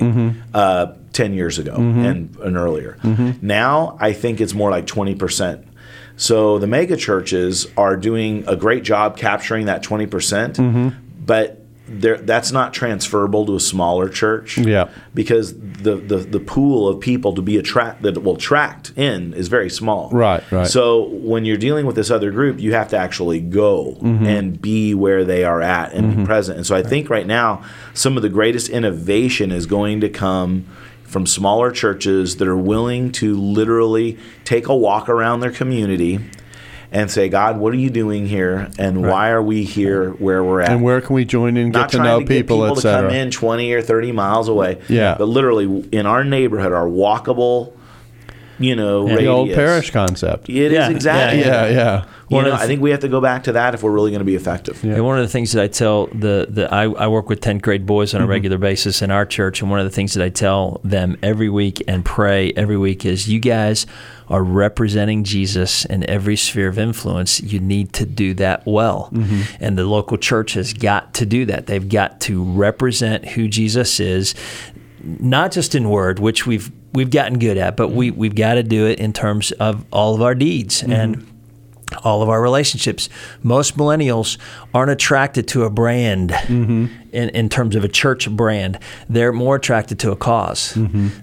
Uh, 0.55 0.95
10 1.13 1.35
years 1.35 1.59
ago 1.59 1.73
Mm-hmm. 1.73 2.05
and, 2.05 2.37
and 2.41 2.57
earlier. 2.57 2.97
Now, 3.43 3.97
I 4.01 4.13
think 4.13 4.41
it's 4.41 4.55
more 4.55 4.71
like 4.71 4.87
20%. 4.87 5.65
So 6.17 6.59
the 6.59 6.67
mega 6.67 6.97
churches 6.97 7.67
are 7.77 7.97
doing 7.97 8.45
a 8.47 8.55
great 8.57 8.83
job 8.85 9.17
capturing 9.17 9.67
that 9.67 9.83
20%, 9.83 10.11
percent 10.11 10.57
Mm-hmm. 10.57 10.89
but 11.25 11.57
that's 11.93 12.53
not 12.53 12.73
transferable 12.73 13.45
to 13.47 13.57
a 13.57 13.61
smaller 13.61 14.09
church 14.09 14.57
Yeah. 14.59 14.91
because 15.13 15.55
the, 15.59 15.97
the, 15.97 16.19
the 16.19 16.39
pool 16.39 16.87
of 16.87 17.01
people 17.01 17.35
to 17.35 17.43
be 17.43 17.57
attract 17.57 18.03
that 18.03 18.23
will 18.23 18.37
attract 18.37 18.93
in 18.97 19.35
is 19.35 19.49
very 19.49 19.69
small. 19.69 20.09
Right, 20.13 20.41
right. 20.53 20.69
So 20.69 21.09
when 21.09 21.45
you're 21.45 21.57
dealing 21.57 21.87
with 21.87 21.97
this 21.97 22.09
other 22.13 22.31
group, 22.31 22.61
you 22.61 22.75
have 22.75 22.89
to 22.91 22.97
actually 22.97 23.41
go 23.41 23.97
Mm-hmm. 24.01 24.25
and 24.25 24.63
be 24.63 24.95
where 24.95 25.25
they 25.25 25.43
are 25.43 25.61
at 25.61 25.93
and 25.93 26.17
be 26.19 26.25
present. 26.25 26.59
And 26.59 26.67
so 26.67 26.77
I 26.77 26.83
think 26.85 27.11
right 27.11 27.27
now 27.27 27.65
some 27.93 28.17
of 28.17 28.23
the 28.23 28.29
greatest 28.29 28.69
innovation 28.69 29.51
is 29.51 29.67
going 29.67 30.01
to 30.03 30.09
come 30.09 30.67
from 31.11 31.27
smaller 31.27 31.73
churches 31.73 32.37
that 32.37 32.47
are 32.47 32.57
willing 32.57 33.11
to 33.11 33.35
literally 33.35 34.17
take 34.45 34.69
a 34.69 34.77
walk 34.77 35.09
around 35.09 35.41
their 35.41 35.51
community 35.51 36.21
and 36.93 37.11
say, 37.11 37.29
God, 37.29 37.59
what 37.59 37.73
are 37.73 37.77
you 37.77 37.91
doing 37.91 38.27
here, 38.27 38.71
and 38.79 39.03
why 39.03 39.31
are 39.31 39.43
we 39.43 39.65
here 39.65 40.11
where 40.13 40.43
we're 40.43 40.61
at? 40.61 40.71
and 40.71 40.83
where 40.83 41.01
can 41.01 41.15
we 41.15 41.25
join 41.25 41.57
in 41.57 41.65
and 41.65 41.73
get 41.73 41.79
not 41.81 41.91
to 41.91 41.99
know 41.99 42.21
to 42.21 42.27
people, 42.27 42.59
people 42.59 42.79
et 42.79 42.83
to 42.83 42.83
come 42.83 43.11
in 43.11 43.31
20 43.31 43.73
or 43.73 43.83
30 43.83 44.13
miles 44.13 44.49
away. 44.49 44.81
Yeah. 44.89 45.17
But 45.19 45.27
literally 45.27 45.89
in 45.93 46.07
our 46.07 46.25
neighborhood, 46.25 46.73
our 46.73 46.87
walkable, 46.87 47.73
you 48.61 48.77
know, 48.77 49.09
The 49.09 49.15
radius. 49.15 49.31
old 49.31 49.53
parish 49.53 49.91
concept. 49.91 50.49
It 50.49 50.57
is 50.57 50.73
Yeah, 50.73 50.91
exactly. 50.91 51.41
Yeah, 51.41 51.69
yeah. 51.69 52.05
You 52.29 52.37
One 52.37 52.45
of 52.45 52.53
know, 52.53 52.59
the 52.59 52.63
I 52.63 52.67
think 52.67 52.81
we 52.81 52.91
have 52.91 53.01
to 53.01 53.09
go 53.09 53.21
back 53.21 53.43
to 53.45 53.53
that 53.53 53.75
if 53.75 53.83
we're 53.83 53.91
really 53.91 54.13
going 54.13 54.21
to 54.21 54.25
be 54.25 54.37
effective. 54.37 54.85
And 54.85 55.05
one 55.05 55.19
of 55.19 55.25
the 55.25 55.33
things 55.33 55.51
that 55.53 55.65
I 55.65 55.67
tell 55.67 56.07
the, 56.09 56.47
the 56.49 56.73
I, 56.73 56.85
I 56.85 57.09
work 57.09 57.29
with 57.29 57.41
10th 57.41 57.63
grade 57.63 57.87
boys 57.87 58.15
on 58.15 58.21
a 58.21 58.25
mm-hmm. 58.25 58.31
regular 58.31 58.59
basis 58.59 59.03
in 59.03 59.11
our 59.11 59.27
church, 59.27 59.63
and 59.63 59.71
one 59.71 59.81
of 59.81 59.85
the 59.85 59.91
things 59.91 60.15
that 60.15 60.25
I 60.25 60.29
tell 60.29 60.81
them 60.85 61.17
every 61.23 61.49
week 61.49 61.83
and 61.89 62.05
pray 62.05 62.53
every 62.53 62.77
week 62.77 63.05
is 63.05 63.29
you 63.29 63.41
guys 63.41 63.87
are 64.29 64.45
representing 64.45 65.25
Jesus 65.25 65.85
in 65.87 66.09
every 66.09 66.37
sphere 66.37 66.69
of 66.69 66.79
influence. 66.79 67.41
You 67.41 67.59
need 67.59 67.93
to 67.95 68.07
do 68.07 68.35
that 68.35 68.65
well. 68.65 69.11
Mm-hmm. 69.13 69.65
And 69.65 69.77
the 69.77 69.87
local 69.87 70.19
church 70.19 70.53
has 70.53 70.73
got 70.73 71.15
to 71.15 71.27
do 71.27 71.47
that. 71.47 71.67
They've 71.67 71.89
got 71.89 72.21
to 72.23 72.45
represent 72.45 73.31
who 73.31 73.49
Jesus 73.49 73.99
is, 73.99 74.37
not 75.03 75.53
just 75.53 75.75
in 75.75 75.89
word, 75.91 76.19
which 76.19 76.47
we've 76.47 76.71
we've 76.93 77.11
gotten 77.11 77.39
good 77.39 77.57
at, 77.57 77.77
but 77.77 77.89
we, 77.89 78.11
mm-hmm. 78.11 78.21
we've 78.21 78.35
got 78.35 78.55
to 78.55 78.63
do 78.63 78.87
it 78.87 78.99
in 78.99 79.13
terms 79.13 79.53
of 79.53 79.85
all 79.93 80.15
of 80.15 80.23
our 80.23 80.35
deeds. 80.35 80.83
Mm-hmm. 80.83 80.93
And 80.93 81.27
all 82.05 82.23
of 82.23 82.29
our 82.29 82.41
relationships. 82.41 83.09
Most 83.43 83.77
millennials 83.77 84.39
aren't 84.73 84.91
attracted 84.91 85.49
to 85.49 85.65
a 85.65 85.71
brand 85.71 86.31
mm-hmm. 86.31 86.87
in, 87.13 87.29
in 87.31 87.49
terms 87.49 87.75
of 87.75 87.85
a 87.85 87.89
church 87.89 88.31
brand. 88.31 88.79
They're 89.09 89.33
more 89.33 89.57
attracted 89.57 89.99
to 90.01 90.13
a 90.13 90.17
because 90.17 90.73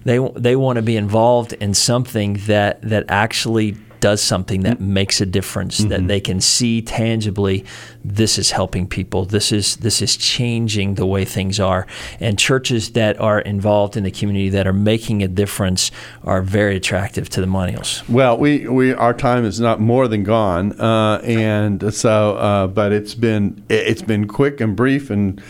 They 0.04 0.18
they 0.36 0.56
want 0.56 0.76
to 0.76 0.82
be 0.82 0.96
involved 0.96 1.54
in 1.54 1.74
something 1.74 2.34
that 2.46 2.82
that 2.82 3.06
actually 3.08 3.76
does 4.00 4.22
something 4.22 4.62
that 4.62 4.80
makes 4.80 5.20
a 5.20 5.26
difference 5.26 5.78
that 5.78 6.06
they 6.06 6.20
can 6.20 6.40
see 6.40 6.82
tangibly 6.82 7.64
this 8.04 8.38
is 8.38 8.50
helping 8.52 8.86
people 8.86 9.24
this 9.24 9.50
is 9.52 9.76
this 9.76 10.00
is 10.00 10.16
changing 10.16 10.94
the 10.94 11.04
way 11.06 11.24
things 11.24 11.58
are 11.60 11.86
and 12.20 12.38
churches 12.38 12.92
that 12.92 13.18
are 13.20 13.40
involved 13.40 13.96
in 13.96 14.04
the 14.04 14.10
community 14.10 14.48
that 14.48 14.66
are 14.66 14.72
making 14.72 15.22
a 15.22 15.28
difference 15.28 15.90
are 16.24 16.40
very 16.42 16.76
attractive 16.76 17.28
to 17.28 17.40
the 17.40 17.46
millennials 17.46 18.08
Well, 18.08 18.38
we, 18.38 18.66
we 18.68 18.94
our 18.94 19.14
time 19.14 19.44
is 19.44 19.58
not 19.60 19.80
more 19.80 20.08
than 20.08 20.22
gone, 20.24 20.78
uh, 20.80 21.20
and 21.24 21.92
so 21.92 22.36
uh, 22.36 22.66
but 22.68 22.92
it's 22.92 23.14
been 23.14 23.62
it- 23.68 23.86
it's 23.88 24.02
been 24.02 24.26
quick 24.28 24.60
and 24.60 24.76
brief 24.76 25.10
and. 25.10 25.40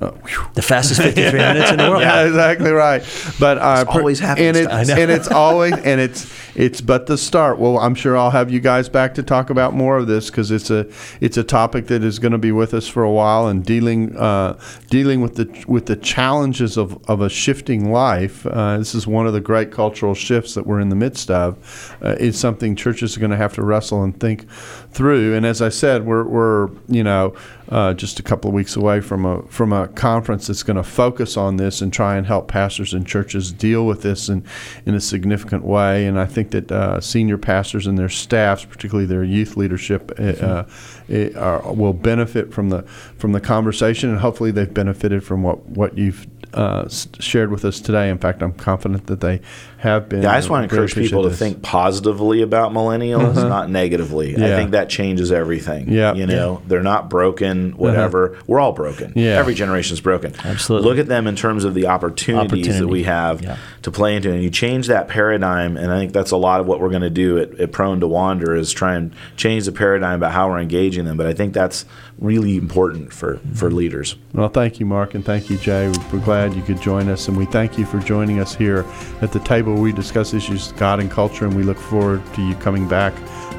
Uh, 0.00 0.12
the 0.54 0.62
fastest 0.62 1.02
53 1.02 1.32
minutes 1.40 1.72
in 1.72 1.76
the 1.78 1.88
world 1.90 2.00
yeah, 2.02 2.22
exactly 2.24 2.70
right. 2.70 3.02
But 3.40 3.58
uh, 3.58 3.84
It's 3.84 3.96
always 3.96 4.20
and 4.22 4.56
it's 4.56 4.68
to 4.68 4.72
us. 4.72 4.90
and 4.90 5.10
it's 5.10 5.26
always 5.28 5.72
and 5.90 6.00
it's 6.00 6.32
it's 6.54 6.80
but 6.80 7.06
the 7.08 7.18
start. 7.18 7.58
Well, 7.58 7.78
I'm 7.80 7.96
sure 7.96 8.16
I'll 8.16 8.30
have 8.30 8.48
you 8.48 8.60
guys 8.60 8.88
back 8.88 9.14
to 9.14 9.24
talk 9.24 9.50
about 9.50 9.74
more 9.74 9.98
of 9.98 10.06
this 10.06 10.30
because 10.30 10.52
it's 10.52 10.70
a 10.70 10.86
it's 11.20 11.36
a 11.36 11.42
topic 11.42 11.88
that 11.88 11.97
is 12.04 12.18
going 12.18 12.32
to 12.32 12.38
be 12.38 12.52
with 12.52 12.74
us 12.74 12.86
for 12.86 13.02
a 13.02 13.10
while 13.10 13.48
and 13.48 13.64
dealing 13.64 14.16
uh, 14.16 14.58
dealing 14.88 15.20
with 15.20 15.36
the 15.36 15.64
with 15.66 15.86
the 15.86 15.96
challenges 15.96 16.76
of, 16.76 16.98
of 17.08 17.20
a 17.20 17.28
shifting 17.28 17.90
life. 17.92 18.46
Uh, 18.46 18.78
this 18.78 18.94
is 18.94 19.06
one 19.06 19.26
of 19.26 19.32
the 19.32 19.40
great 19.40 19.70
cultural 19.70 20.14
shifts 20.14 20.54
that 20.54 20.66
we're 20.66 20.80
in 20.80 20.88
the 20.88 20.96
midst 20.96 21.30
of. 21.30 21.96
Uh, 22.02 22.16
is 22.18 22.38
something 22.38 22.76
churches 22.76 23.16
are 23.16 23.20
going 23.20 23.30
to 23.30 23.36
have 23.36 23.54
to 23.54 23.62
wrestle 23.62 24.02
and 24.02 24.18
think 24.18 24.48
through. 24.90 25.34
And 25.34 25.44
as 25.46 25.62
I 25.62 25.68
said, 25.68 26.06
we're 26.06 26.24
we're 26.24 26.70
you 26.88 27.04
know 27.04 27.34
uh, 27.68 27.92
just 27.94 28.18
a 28.18 28.22
couple 28.22 28.48
of 28.48 28.54
weeks 28.54 28.76
away 28.76 29.00
from 29.00 29.24
a 29.24 29.42
from 29.42 29.72
a 29.72 29.88
conference 29.88 30.46
that's 30.46 30.62
going 30.62 30.76
to 30.76 30.82
focus 30.82 31.36
on 31.36 31.56
this 31.56 31.82
and 31.82 31.92
try 31.92 32.16
and 32.16 32.26
help 32.26 32.48
pastors 32.48 32.94
and 32.94 33.06
churches 33.06 33.52
deal 33.52 33.86
with 33.86 34.02
this 34.02 34.28
in 34.28 34.44
in 34.86 34.94
a 34.94 35.00
significant 35.00 35.64
way. 35.64 36.06
And 36.06 36.18
I 36.18 36.26
think 36.26 36.50
that 36.52 36.72
uh, 36.72 37.00
senior 37.00 37.38
pastors 37.38 37.86
and 37.86 37.98
their 37.98 38.08
staffs, 38.08 38.64
particularly 38.64 39.06
their 39.06 39.24
youth 39.24 39.56
leadership, 39.56 40.12
uh, 40.18 40.64
uh, 41.10 41.72
will 41.74 41.92
benefit 41.92 42.52
from 42.52 42.70
the 42.70 42.82
from 43.18 43.32
the 43.32 43.40
conversation, 43.40 44.10
and 44.10 44.18
hopefully 44.18 44.50
they've 44.50 44.72
benefited 44.72 45.22
from 45.22 45.42
what 45.42 45.64
what 45.66 45.96
you've. 45.96 46.26
Uh, 46.54 46.88
shared 47.20 47.50
with 47.50 47.64
us 47.64 47.78
today. 47.78 48.08
In 48.08 48.16
fact, 48.16 48.42
I'm 48.42 48.54
confident 48.54 49.06
that 49.08 49.20
they 49.20 49.40
have 49.78 50.08
been. 50.08 50.22
Yeah, 50.22 50.32
I 50.32 50.38
just 50.38 50.48
want 50.48 50.60
to 50.68 50.74
encourage 50.74 50.94
people 50.94 51.22
to 51.24 51.28
this. 51.28 51.38
think 51.38 51.62
positively 51.62 52.40
about 52.40 52.72
millennials, 52.72 53.34
not 53.34 53.68
negatively. 53.68 54.34
I 54.34 54.48
think 54.56 54.70
that 54.70 54.88
changes 54.88 55.30
everything. 55.30 55.90
Yeah. 55.92 56.14
You 56.14 56.26
know, 56.26 56.62
they're 56.66 56.82
not 56.82 57.10
broken, 57.10 57.72
whatever. 57.72 58.38
We're 58.46 58.60
all 58.60 58.72
broken. 58.72 59.12
Yeah. 59.14 59.38
Every 59.38 59.52
generation's 59.54 60.00
broken. 60.00 60.32
Absolutely. 60.42 60.88
Look 60.88 60.98
at 60.98 61.06
them 61.06 61.26
in 61.26 61.36
terms 61.36 61.64
of 61.64 61.74
the 61.74 61.86
opportunities 61.86 62.78
that 62.78 62.88
we 62.88 63.02
have 63.02 63.42
Yeah. 63.42 63.58
to 63.82 63.90
play 63.90 64.16
into. 64.16 64.32
And 64.32 64.42
you 64.42 64.48
change 64.50 64.86
that 64.86 65.06
paradigm, 65.08 65.76
and 65.76 65.92
I 65.92 65.98
think 65.98 66.12
that's 66.14 66.30
a 66.30 66.36
lot 66.38 66.60
of 66.60 66.66
what 66.66 66.80
we're 66.80 66.88
going 66.88 67.02
to 67.02 67.10
do 67.10 67.38
at, 67.38 67.60
at 67.60 67.70
Prone 67.72 68.00
to 68.00 68.06
Wander 68.08 68.56
is 68.56 68.72
try 68.72 68.94
and 68.94 69.12
change 69.36 69.66
the 69.66 69.72
paradigm 69.72 70.14
about 70.14 70.32
how 70.32 70.48
we're 70.48 70.60
engaging 70.60 71.04
them. 71.04 71.18
But 71.18 71.26
I 71.26 71.34
think 71.34 71.52
that's 71.52 71.84
really 72.18 72.56
important 72.56 73.12
for, 73.12 73.38
for 73.54 73.70
leaders. 73.70 74.16
Well, 74.32 74.48
thank 74.48 74.80
you, 74.80 74.86
Mark, 74.86 75.14
and 75.14 75.24
thank 75.24 75.50
you, 75.50 75.56
Jay. 75.58 75.92
We're 76.12 76.18
glad 76.20 76.37
you 76.46 76.62
could 76.62 76.80
join 76.80 77.08
us, 77.08 77.28
and 77.28 77.36
we 77.36 77.44
thank 77.46 77.78
you 77.78 77.84
for 77.84 77.98
joining 77.98 78.38
us 78.40 78.54
here 78.54 78.86
at 79.20 79.32
the 79.32 79.40
table 79.40 79.74
we 79.74 79.92
discuss 79.92 80.34
issues 80.34 80.70
of 80.70 80.76
God 80.76 81.00
and 81.00 81.10
culture, 81.10 81.44
and 81.44 81.54
we 81.54 81.62
look 81.62 81.78
forward 81.78 82.22
to 82.34 82.42
you 82.42 82.54
coming 82.56 82.88
back 82.88 83.12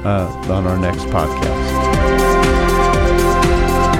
uh, 0.04 0.26
on 0.50 0.66
our 0.66 0.78
next 0.78 1.04
podcast. 1.06 1.90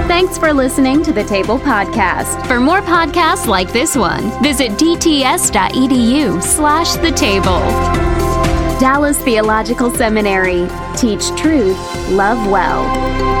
Thanks 0.07 0.37
for 0.37 0.53
listening 0.53 1.03
to 1.03 1.13
the 1.13 1.23
Table 1.23 1.57
Podcast. 1.57 2.45
For 2.45 2.59
more 2.59 2.81
podcasts 2.81 3.47
like 3.47 3.71
this 3.71 3.95
one, 3.95 4.21
visit 4.43 4.71
dts.edu 4.71 6.43
slash 6.43 6.95
the 6.95 7.11
table. 7.11 7.59
Dallas 8.79 9.17
Theological 9.21 9.89
Seminary. 9.91 10.67
Teach 10.97 11.29
truth, 11.39 11.77
love 12.09 12.51
well. 12.51 13.40